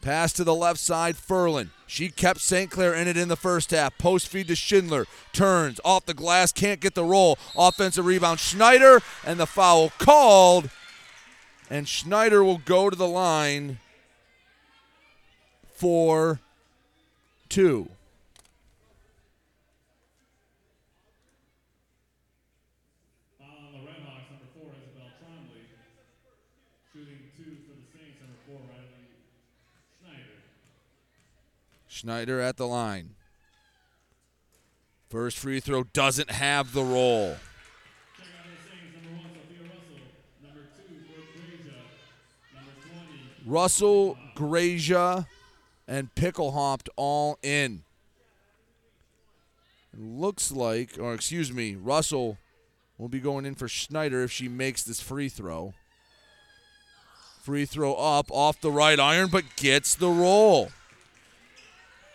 [0.00, 1.70] Pass to the left side, Furlan.
[1.84, 2.70] She kept St.
[2.70, 3.98] Clair in it in the first half.
[3.98, 5.06] Post feed to Schindler.
[5.32, 7.40] Turns off the glass, can't get the roll.
[7.56, 10.70] Offensive rebound, Schneider, and the foul called.
[11.68, 13.80] And Schneider will go to the line
[15.74, 16.38] for
[17.48, 17.88] two.
[31.98, 33.16] Schneider at the line.
[35.10, 37.36] First free throw doesn't have the roll.
[43.44, 45.26] Russell, Grazia,
[45.88, 47.82] and Picklehop all in.
[49.92, 52.38] It looks like, or excuse me, Russell
[52.96, 55.74] will be going in for Schneider if she makes this free throw.
[57.42, 60.70] Free throw up off the right iron, but gets the roll.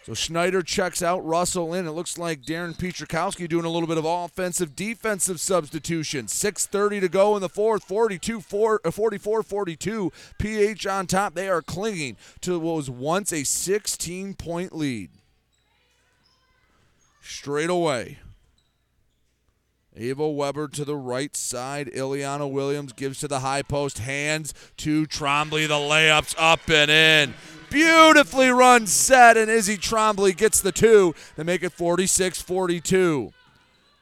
[0.06, 1.88] So Schneider checks out Russell in.
[1.88, 6.26] It looks like Darren Petrakowski doing a little bit of offensive defensive substitution.
[6.26, 8.44] 6.30 to go in the fourth, 42
[8.84, 10.12] uh, 44 42.
[10.40, 11.36] PH on top.
[11.36, 15.10] They are clinging to what was once a 16 point lead.
[17.22, 18.18] Straight away.
[19.96, 21.88] Ava Weber to the right side.
[21.88, 24.00] Ileana Williams gives to the high post.
[24.00, 25.68] Hands to Trombley.
[25.68, 27.34] The layups up and in.
[27.74, 33.34] Beautifully run set, and Izzy Trombley gets the two to make it 46 42.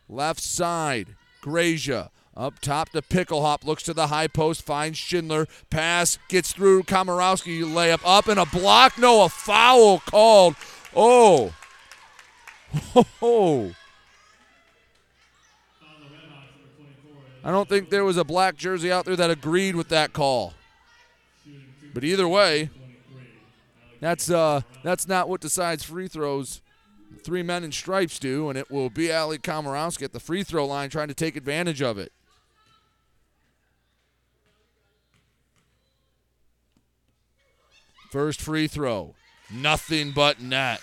[0.09, 2.11] Left side, Grazia.
[2.35, 5.47] Up top to Picklehop, looks to the high post, finds Schindler.
[5.69, 8.97] Pass gets through Komorowski, layup up and a block.
[8.97, 10.55] No, a foul called.
[10.93, 11.53] Oh.
[13.21, 13.73] Oh.
[17.43, 20.53] I don't think there was a black jersey out there that agreed with that call.
[21.93, 22.69] But either way,
[24.01, 26.61] that's uh that's not what decides free throws.
[27.23, 30.65] Three men in stripes do, and it will be Ali Komorowski at the free throw
[30.65, 32.11] line trying to take advantage of it.
[38.09, 39.13] First free throw.
[39.53, 40.81] Nothing but net.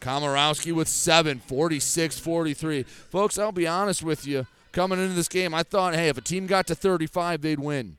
[0.00, 2.82] Komorowski with seven, 46 43.
[2.82, 4.46] Folks, I'll be honest with you.
[4.72, 7.98] Coming into this game, I thought, hey, if a team got to 35, they'd win.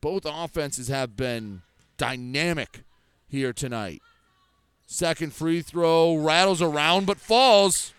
[0.00, 1.62] Both offenses have been
[1.98, 2.82] dynamic
[3.30, 4.02] here tonight.
[4.86, 7.94] Second free throw rattles around but falls.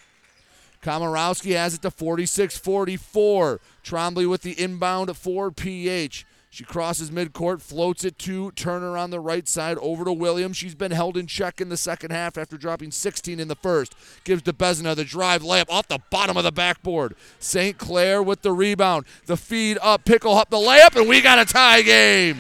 [0.84, 3.62] Komorowski has it to 46 44.
[3.84, 6.26] Trombley with the inbound for PH.
[6.54, 10.58] She crosses midcourt, floats it to Turner on the right side over to Williams.
[10.58, 13.96] She's been held in check in the second half after dropping 16 in the first.
[14.26, 17.16] Gives to Bezina the drive layup off the bottom of the backboard.
[17.40, 17.78] St.
[17.78, 19.06] Clair with the rebound.
[19.28, 22.40] The feed up, Picklehop the layup, and we got a tie game.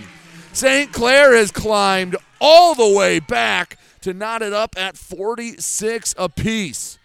[0.51, 0.91] St.
[0.91, 6.97] Clair has climbed all the way back to knot it up at 46 apiece.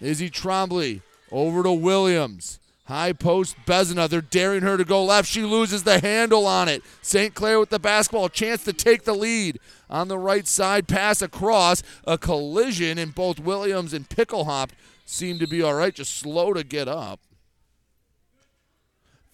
[0.00, 1.00] Izzy Trombley
[1.30, 2.58] over to Williams.
[2.86, 4.08] High post Bezina.
[4.08, 5.28] They're daring her to go left.
[5.28, 6.82] She loses the handle on it.
[7.02, 7.34] St.
[7.34, 8.30] Clair with the basketball.
[8.30, 9.60] Chance to take the lead.
[9.90, 11.82] On the right side, pass across.
[12.06, 14.70] A collision, and both Williams and Picklehop
[15.04, 17.20] seem to be all right, just slow to get up.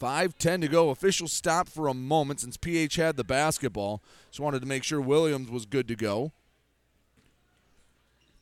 [0.00, 0.90] 5-10 to go.
[0.90, 4.02] Official stop for a moment since PH had the basketball.
[4.30, 6.32] Just wanted to make sure Williams was good to go.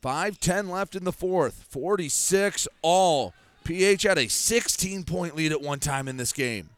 [0.03, 1.65] 5-10 left in the fourth.
[1.69, 3.33] 46 all.
[3.63, 6.69] PH had a 16 point lead at one time in this game.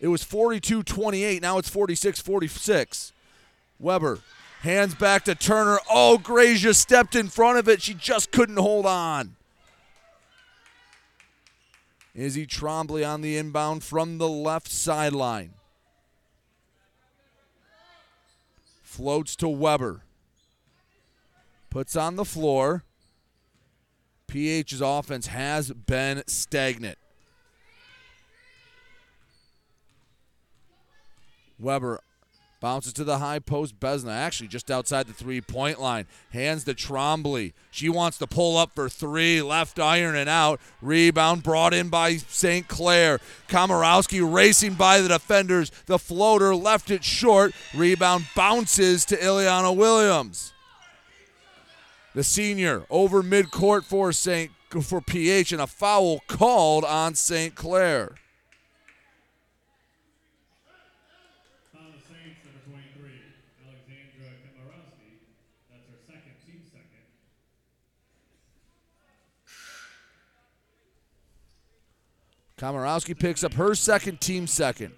[0.00, 1.40] It was 42 28.
[1.40, 3.12] Now it's 46 46.
[3.78, 4.18] Weber
[4.62, 5.78] hands back to Turner.
[5.90, 7.82] Oh, Grazia stepped in front of it.
[7.82, 9.36] She just couldn't hold on.
[12.14, 15.54] Izzy Trombley on the inbound from the left sideline.
[18.82, 20.02] Floats to Weber.
[21.70, 22.84] Puts on the floor.
[24.28, 26.98] PH's offense has been stagnant.
[31.58, 32.00] Weber
[32.62, 33.78] bounces to the high post.
[33.78, 36.06] Bezina actually just outside the three point line.
[36.30, 37.52] Hands to Trombley.
[37.70, 39.42] She wants to pull up for three.
[39.42, 40.60] Left iron and out.
[40.80, 42.66] Rebound brought in by St.
[42.68, 43.18] Clair.
[43.48, 45.70] Komorowski racing by the defenders.
[45.86, 47.52] The floater left it short.
[47.74, 50.54] Rebound bounces to Ileana Williams.
[52.14, 54.52] The senior over midcourt for St.
[54.82, 57.54] for PH and a foul called on St.
[57.54, 58.16] Clair.
[72.62, 74.92] Komorowski picks up her second, team second.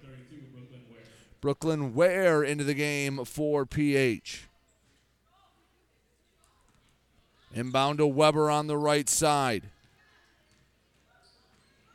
[1.41, 4.43] Brooklyn Ware into the game for PH.
[7.55, 9.63] Inbound to Weber on the right side.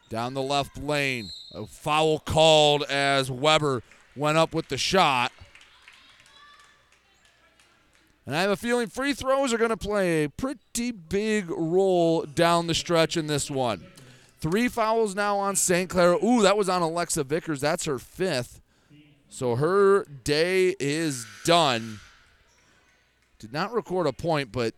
[0.08, 1.30] Down the left lane.
[1.54, 3.84] A foul called as Weber
[4.16, 5.30] went up with the shot.
[8.26, 12.22] And I have a feeling free throws are going to play a pretty big role
[12.22, 13.84] down the stretch in this one.
[14.40, 15.90] Three fouls now on St.
[15.90, 16.12] Clair.
[16.14, 17.60] Ooh, that was on Alexa Vickers.
[17.60, 18.62] That's her fifth.
[19.28, 22.00] So her day is done.
[23.38, 24.74] Did not record a point, but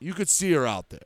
[0.00, 1.00] you could see her out there.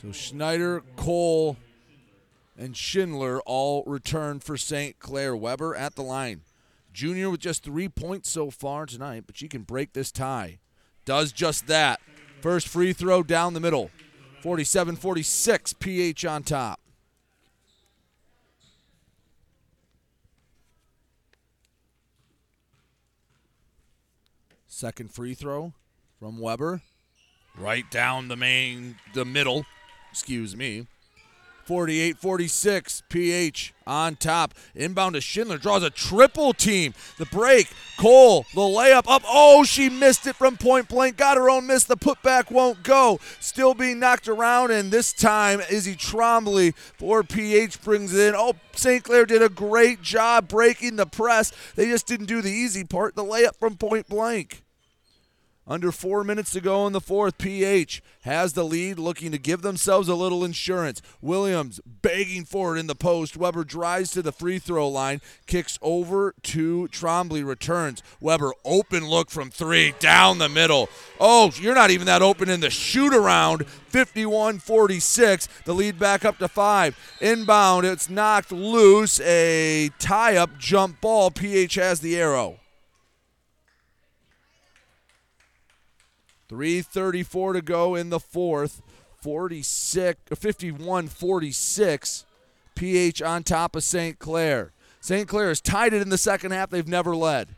[0.00, 1.56] So Schneider, Cole,
[2.56, 4.98] and Schindler all return for St.
[4.98, 5.36] Clair.
[5.36, 6.42] Weber at the line.
[6.98, 10.58] Junior with just three points so far tonight, but she can break this tie.
[11.04, 12.00] Does just that.
[12.40, 13.92] First free throw down the middle.
[14.42, 16.80] 47 46, PH on top.
[24.66, 25.74] Second free throw
[26.18, 26.82] from Weber.
[27.56, 29.66] Right down the main, the middle.
[30.10, 30.88] Excuse me.
[31.68, 33.02] 48 46.
[33.10, 34.54] PH on top.
[34.74, 35.58] Inbound to Schindler.
[35.58, 36.94] Draws a triple team.
[37.18, 37.68] The break.
[37.98, 39.22] Cole, the layup up.
[39.26, 41.18] Oh, she missed it from point blank.
[41.18, 41.84] Got her own miss.
[41.84, 43.20] The putback won't go.
[43.38, 44.70] Still being knocked around.
[44.70, 48.34] And this time, Izzy Trombley for PH brings it in.
[48.34, 49.04] Oh, St.
[49.04, 51.52] Clair did a great job breaking the press.
[51.74, 54.62] They just didn't do the easy part the layup from point blank.
[55.68, 57.36] Under four minutes to go in the fourth.
[57.36, 61.02] PH has the lead, looking to give themselves a little insurance.
[61.20, 63.36] Williams begging for it in the post.
[63.36, 68.02] Weber drives to the free throw line, kicks over to Trombley, returns.
[68.18, 70.88] Weber, open look from three, down the middle.
[71.20, 73.66] Oh, you're not even that open in the shoot around.
[73.66, 75.48] 51 46.
[75.66, 76.98] The lead back up to five.
[77.20, 79.20] Inbound, it's knocked loose.
[79.20, 81.30] A tie up jump ball.
[81.30, 82.58] PH has the arrow.
[86.48, 88.82] 334 to go in the fourth.
[89.20, 92.24] 46 51 46.
[92.74, 94.18] PH on top of St.
[94.18, 94.72] Clair.
[95.00, 95.28] St.
[95.28, 96.70] Clair has tied it in the second half.
[96.70, 97.48] They've never led.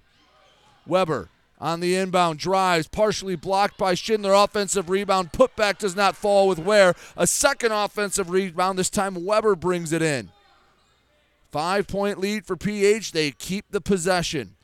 [0.87, 1.29] Weber
[1.61, 4.33] on the inbound drives, partially blocked by Schindler.
[4.33, 5.33] Offensive rebound.
[5.33, 6.95] Putback does not fall with Ware.
[7.17, 8.79] A second offensive rebound.
[8.79, 10.31] This time Weber brings it in.
[11.53, 13.13] Five point lead for PH.
[13.13, 14.57] They keep the possession.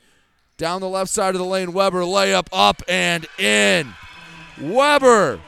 [0.56, 3.92] Down the left side of the lane, Weber layup up and in.
[4.60, 5.40] Weber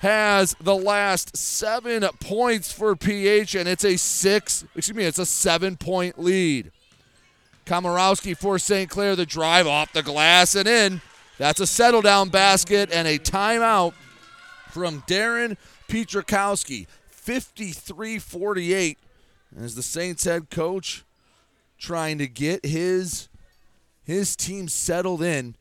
[0.00, 5.26] has the last seven points for PH, and it's a six, excuse me, it's a
[5.26, 6.70] seven point lead.
[7.66, 8.88] Komorowski for St.
[8.88, 11.00] Clair, the drive off the glass and in.
[11.36, 13.92] That's a settle down basket and a timeout
[14.70, 15.56] from Darren
[15.88, 16.86] Petrakowski.
[17.10, 18.98] 53 48
[19.60, 21.04] as the Saints head coach
[21.78, 23.28] trying to get his
[24.02, 25.54] his team settled in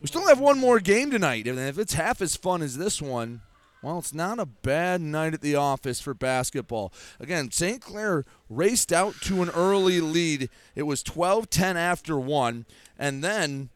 [0.00, 3.02] we still have one more game tonight, and if it's half as fun as this
[3.02, 3.42] one,
[3.82, 6.92] well, it's not a bad night at the office for basketball.
[7.18, 7.80] Again, St.
[7.80, 10.50] Clair raced out to an early lead.
[10.74, 12.66] It was 12 10 after one,
[12.98, 13.70] and then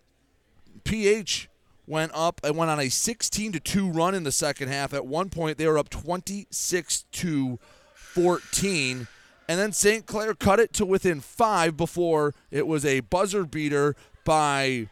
[0.85, 1.49] PH
[1.87, 4.95] went up and went on a 16 to 2 run in the second half.
[4.95, 7.59] At one point, they were up 26 to
[7.95, 9.09] 14.
[9.47, 10.07] And then St.
[10.07, 13.95] Clair cut it to within five before it was a buzzer beater
[14.25, 14.89] by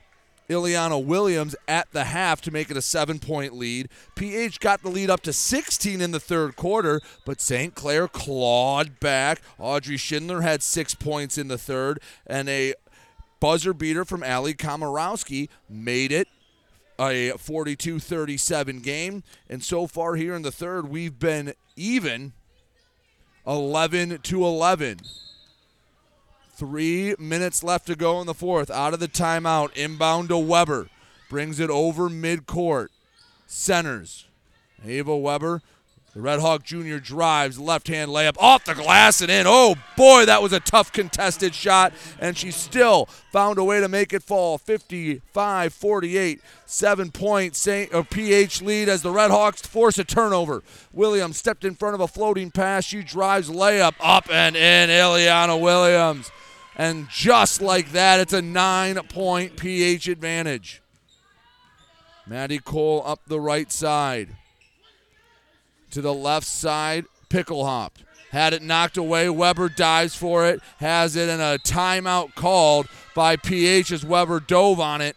[0.49, 3.89] Ileana Williams at the half to make it a seven point lead.
[4.15, 7.75] PH got the lead up to 16 in the third quarter, but St.
[7.75, 9.41] Clair clawed back.
[9.59, 12.75] Audrey Schindler had six points in the third, and a
[13.41, 16.29] buzzer beater from Ali Komorowski made it
[16.99, 19.23] a 42 37 game.
[19.49, 22.33] And so far here in the third, we've been even
[23.47, 25.01] 11 to 11.
[26.63, 28.71] Three minutes left to go in the fourth.
[28.71, 29.73] Out of the timeout.
[29.77, 30.89] Inbound to Weber.
[31.29, 32.87] Brings it over midcourt.
[33.49, 34.27] Centers.
[34.87, 35.61] Ava Weber.
[36.15, 36.99] The Red Hawk Jr.
[36.99, 39.47] drives, left hand layup off the glass and in.
[39.49, 43.89] Oh boy, that was a tough contested shot, and she still found a way to
[43.89, 44.59] make it fall.
[44.59, 50.05] 55 48, seven point Saint, or uh, PH lead as the Red Hawks force a
[50.05, 50.63] turnover.
[50.93, 52.85] Williams stepped in front of a floating pass.
[52.85, 54.91] She drives layup up and in.
[54.91, 56.31] Ileana Williams.
[56.77, 60.83] And just like that, it's a nine point PH advantage.
[62.27, 64.37] Maddie Cole up the right side.
[65.91, 67.91] To the left side, Picklehop.
[68.31, 69.29] Had it knocked away.
[69.29, 70.61] Weber dives for it.
[70.79, 75.17] Has it, and a timeout called by PH as Weber dove on it.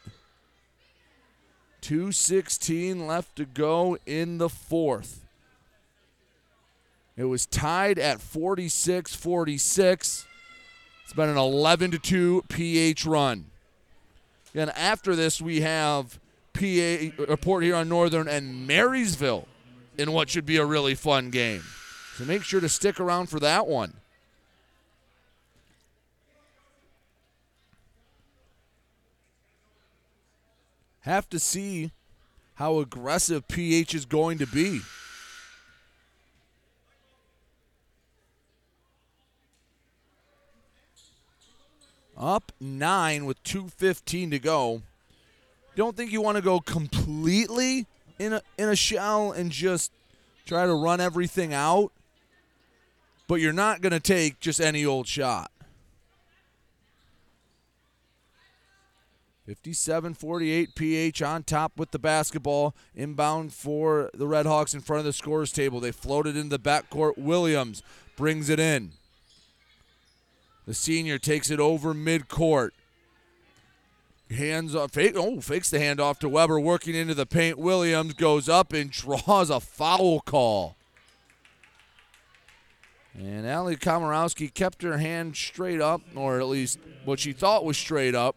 [1.81, 5.25] 2.16 left to go in the fourth.
[7.15, 10.25] It was tied at 46 46.
[11.05, 13.45] It's been an 11 to 2 PH run.
[14.55, 16.19] And after this, we have
[16.53, 19.47] PA Port Huron Northern and Marysville
[19.99, 21.61] in what should be a really fun game.
[22.15, 23.93] So make sure to stick around for that one.
[31.01, 31.91] Have to see
[32.55, 34.81] how aggressive PH is going to be.
[42.17, 44.81] Up nine with 2.15 to go.
[45.75, 47.85] Don't think you want to go completely
[48.17, 49.91] in a, in a shell and just
[50.45, 51.91] try to run everything out,
[53.27, 55.51] but you're not going to take just any old shot.
[59.45, 62.73] 57 48 PH on top with the basketball.
[62.95, 65.79] Inbound for the Red Hawks in front of the scorers table.
[65.79, 67.17] They floated into the backcourt.
[67.17, 67.83] Williams
[68.15, 68.93] brings it in.
[70.65, 72.71] The senior takes it over midcourt.
[74.31, 77.59] Hands off, fake, oh, fakes the handoff to Weber, working into the paint.
[77.59, 80.75] Williams goes up and draws a foul call.
[83.13, 87.77] And Ali Komorowski kept her hand straight up, or at least what she thought was
[87.77, 88.35] straight up,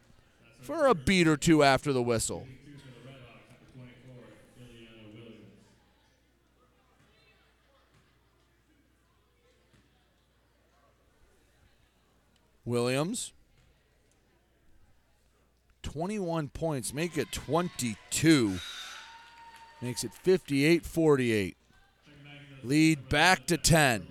[0.60, 2.46] for a beat or two after the whistle.
[12.68, 13.32] Williams
[15.82, 18.58] 21 points, make it 22.
[19.80, 21.56] Makes it 58 48.
[22.62, 24.06] Lead back to 10.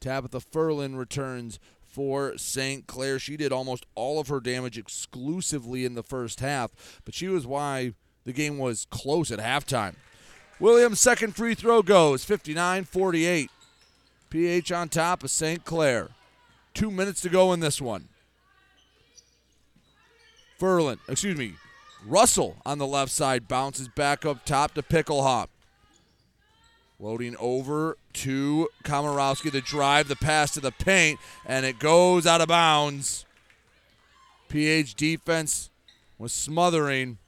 [0.00, 2.86] Tabitha Furlan returns for St.
[2.86, 3.18] Clair.
[3.18, 7.46] She did almost all of her damage exclusively in the first half, but she was
[7.46, 7.94] why
[8.24, 9.94] the game was close at halftime.
[10.58, 13.50] Williams' second free throw goes 59 48.
[14.28, 15.64] PH on top of St.
[15.64, 16.10] Clair.
[16.80, 18.08] Two minutes to go in this one.
[20.58, 21.52] Furlan, excuse me,
[22.06, 25.48] Russell on the left side bounces back up top to Picklehop.
[26.98, 29.52] Loading over to Komorowski.
[29.52, 33.26] The drive, the pass to the paint, and it goes out of bounds.
[34.48, 35.68] PH defense
[36.16, 37.18] was smothering.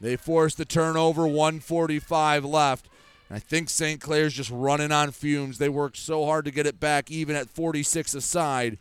[0.00, 2.88] They forced the turnover, 145 left.
[3.30, 4.00] I think St.
[4.00, 5.58] Clair's just running on fumes.
[5.58, 8.78] They worked so hard to get it back, even at 46 aside.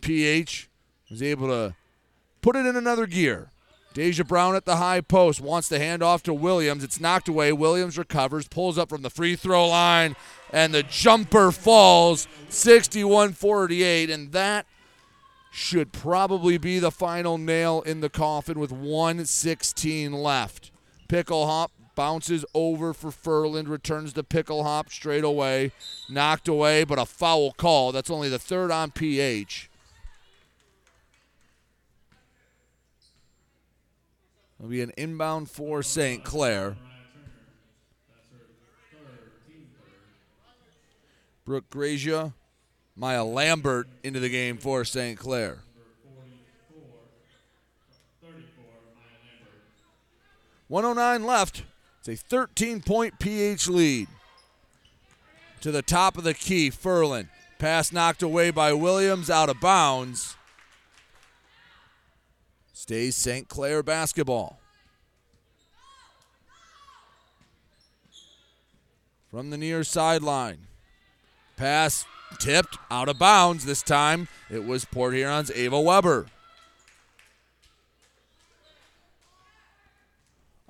[0.00, 0.68] PH
[1.10, 1.74] was able to
[2.42, 3.50] put it in another gear.
[3.94, 6.84] Deja Brown at the high post wants to hand off to Williams.
[6.84, 7.52] It's knocked away.
[7.52, 10.14] Williams recovers, pulls up from the free throw line,
[10.52, 14.10] and the jumper falls 61 48.
[14.10, 14.66] And that
[15.50, 20.70] should probably be the final nail in the coffin with 116 left.
[21.08, 21.68] Picklehop
[21.98, 25.72] bounces over for Furlan, returns to Picklehop straight away.
[26.08, 27.90] Knocked away, but a foul call.
[27.90, 29.68] That's only the third on PH.
[34.60, 36.22] It'll be an inbound for St.
[36.22, 36.76] Clair.
[41.44, 42.32] Brooke Grazia,
[42.94, 45.18] Maya Lambert into the game for St.
[45.18, 45.58] Clair.
[50.68, 51.64] One oh nine left.
[52.08, 54.08] It's a 13 point PH lead.
[55.60, 57.28] To the top of the key, Furlan.
[57.58, 60.36] Pass knocked away by Williams, out of bounds.
[62.72, 63.48] Stays St.
[63.48, 64.58] Clair basketball.
[69.30, 70.60] From the near sideline.
[71.56, 72.06] Pass
[72.38, 74.28] tipped out of bounds this time.
[74.48, 76.26] It was Port Huron's Ava Weber.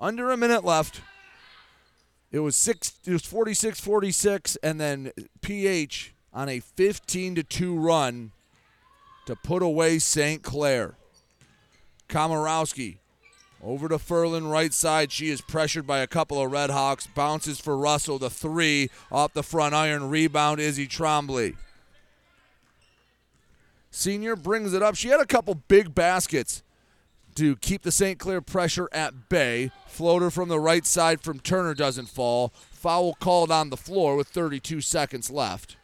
[0.01, 1.01] Under a minute left.
[2.31, 5.11] It was six it was 46-46 and then
[5.41, 8.31] PH on a 15 to 2 run
[9.25, 10.43] to put away St.
[10.43, 10.95] Clair.
[12.07, 12.97] Komorowski
[13.63, 15.11] over to Furlan, right side.
[15.11, 17.07] She is pressured by a couple of Red Hawks.
[17.07, 20.09] Bounces for Russell, the three off the front iron.
[20.09, 21.55] Rebound, Izzy Trombley.
[23.91, 24.95] Senior brings it up.
[24.95, 26.63] She had a couple big baskets
[27.39, 28.19] to keep the St.
[28.19, 29.71] Clair pressure at bay.
[29.87, 32.49] Floater from the right side from Turner doesn't fall.
[32.69, 35.77] Foul called on the floor with 32 seconds left.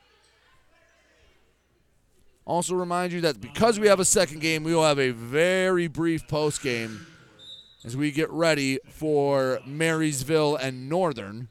[2.46, 5.88] Also remind you that because we have a second game, we will have a very
[5.88, 7.06] brief post game
[7.86, 11.48] as we get ready for Marysville and Northern,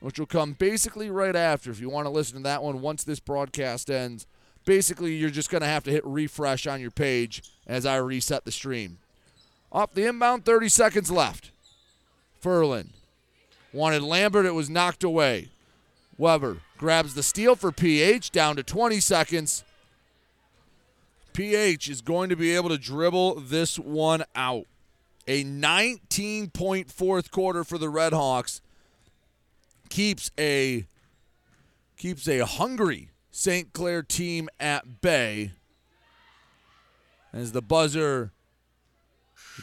[0.00, 1.70] which will come basically right after.
[1.70, 4.26] If you want to listen to that one once this broadcast ends,
[4.66, 8.44] basically you're just going to have to hit refresh on your page as I reset
[8.44, 8.98] the stream.
[9.70, 11.52] Off the inbound, 30 seconds left.
[12.42, 12.88] Furlan
[13.72, 15.50] wanted Lambert, it was knocked away.
[16.18, 19.64] Weber grabs the steal for PH down to 20 seconds.
[21.32, 24.66] PH is going to be able to dribble this one out.
[25.28, 28.60] A 19 point fourth quarter for the Red Hawks
[29.88, 30.86] keeps a
[31.96, 33.72] keeps a hungry St.
[33.72, 35.52] Clair team at bay.
[37.32, 38.32] As the buzzer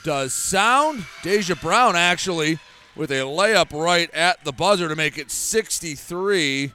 [0.03, 2.59] does sound, Deja Brown actually
[2.95, 6.73] with a layup right at the buzzer to make it 63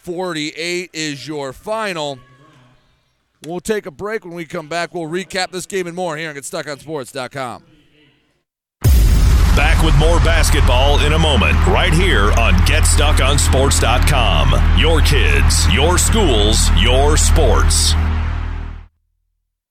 [0.00, 2.18] 48 is your final.
[3.46, 4.24] We'll take a break.
[4.24, 7.64] When we come back, we'll recap this game and more here on GetStuckOnSports.com.
[9.56, 14.78] Back with more basketball in a moment, right here on GetStuckOnSports.com.
[14.78, 17.92] Your kids, your schools, your sports.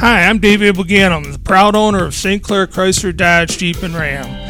[0.00, 2.42] Hi, I'm David Buganum, the proud owner of St.
[2.42, 4.49] Clair Chrysler Dodge Jeep and Ram.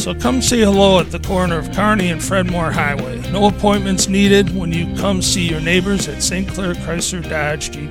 [0.00, 3.20] So come say hello at the corner of Kearney and Fred Moore Highway.
[3.32, 6.48] No appointments needed when you come see your neighbors at St.
[6.48, 7.90] Clair Chrysler Dodge Jeep.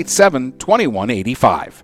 [0.03, 1.83] 987 2185.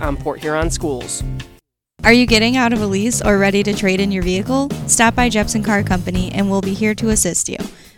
[0.00, 1.22] on Port Huron Schools.
[2.04, 4.70] Are you getting out of a lease or ready to trade in your vehicle?
[4.86, 7.56] Stop by Jepson Car Company and we'll be here to assist you.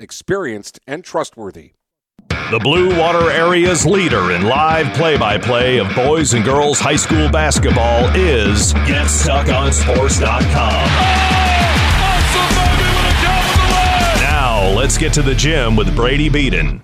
[0.00, 1.72] experienced and trustworthy.
[2.28, 6.96] The Blue Water Area's leader in live play by play of boys and girls high
[6.96, 10.84] school basketball is GetStuckOnSports.com.
[14.20, 16.82] Now, let's get to the gym with Brady Beaton.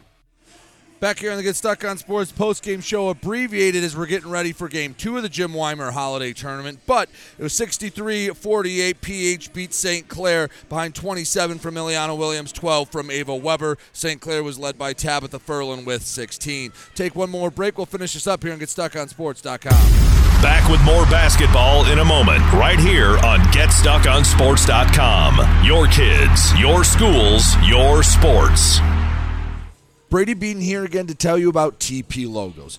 [1.06, 4.28] Back here on the Get Stuck on Sports post game show, abbreviated as we're getting
[4.28, 6.80] ready for game two of the Jim Whymer Holiday Tournament.
[6.84, 7.08] But
[7.38, 9.00] it was 63 48.
[9.00, 10.08] PH beat St.
[10.08, 13.78] Clair behind 27 from Ileana Williams, 12 from Ava Weber.
[13.92, 14.20] St.
[14.20, 16.72] Clair was led by Tabitha Furlan with 16.
[16.96, 17.78] Take one more break.
[17.78, 20.42] We'll finish this up here on GetStuckOnSports.com.
[20.42, 25.64] Back with more basketball in a moment, right here on GetStuckOnSports.com.
[25.64, 28.80] Your kids, your schools, your sports.
[30.08, 32.78] Brady Beaton here again to tell you about TP Logos.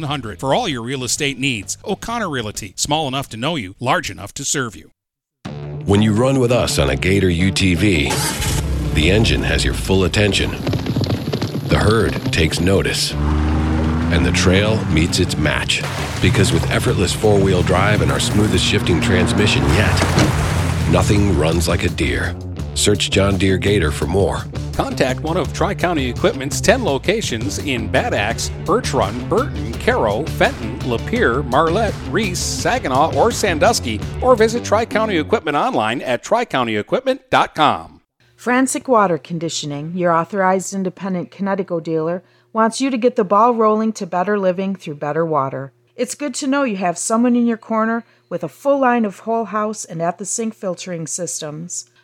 [0.00, 1.76] 8700 for all your real estate needs.
[1.84, 4.90] O'Connor Realty, small enough to know you, large enough to serve you.
[5.84, 10.50] When you run with us on a Gator UTV, the engine has your full attention.
[11.68, 13.12] The herd takes notice.
[14.12, 15.82] And the trail meets its match.
[16.20, 19.94] Because with effortless four wheel drive and our smoothest shifting transmission yet,
[20.90, 22.34] nothing runs like a Deere.
[22.80, 24.44] Search John Deere Gator for more.
[24.72, 30.24] Contact one of Tri County Equipment's 10 locations in Bad Axe, Birch Run, Burton, Caro,
[30.24, 38.00] Fenton, Lapeer, Marlette, Reese, Saginaw, or Sandusky, or visit Tri County Equipment online at tricountyequipment.com.
[38.34, 42.22] Frantic Water Conditioning, your authorized independent Kinetico dealer,
[42.54, 45.74] wants you to get the ball rolling to better living through better water.
[45.94, 49.18] It's good to know you have someone in your corner with a full line of
[49.18, 51.89] whole house and at the sink filtering systems.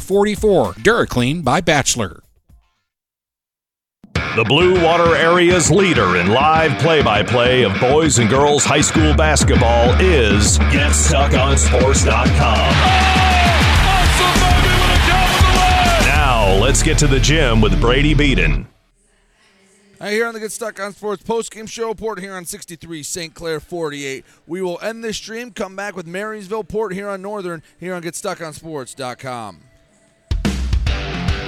[0.00, 0.74] 44.
[0.74, 2.22] DuraClean by Bachelor.
[4.36, 8.80] The Blue Water Area's leader in live play by play of boys and girls high
[8.80, 12.30] school basketball is GetStuckOnSports.com.
[16.06, 18.68] Now, let's get to the gym with Brady Beaton.
[19.98, 23.34] Hey, here on the Get Stuck on Sports post-game show, Port Huron 63, St.
[23.34, 24.24] Clair 48.
[24.46, 29.69] We will end this stream, come back with Marysville, Port Huron Northern, here on GetStuckOnSports.com.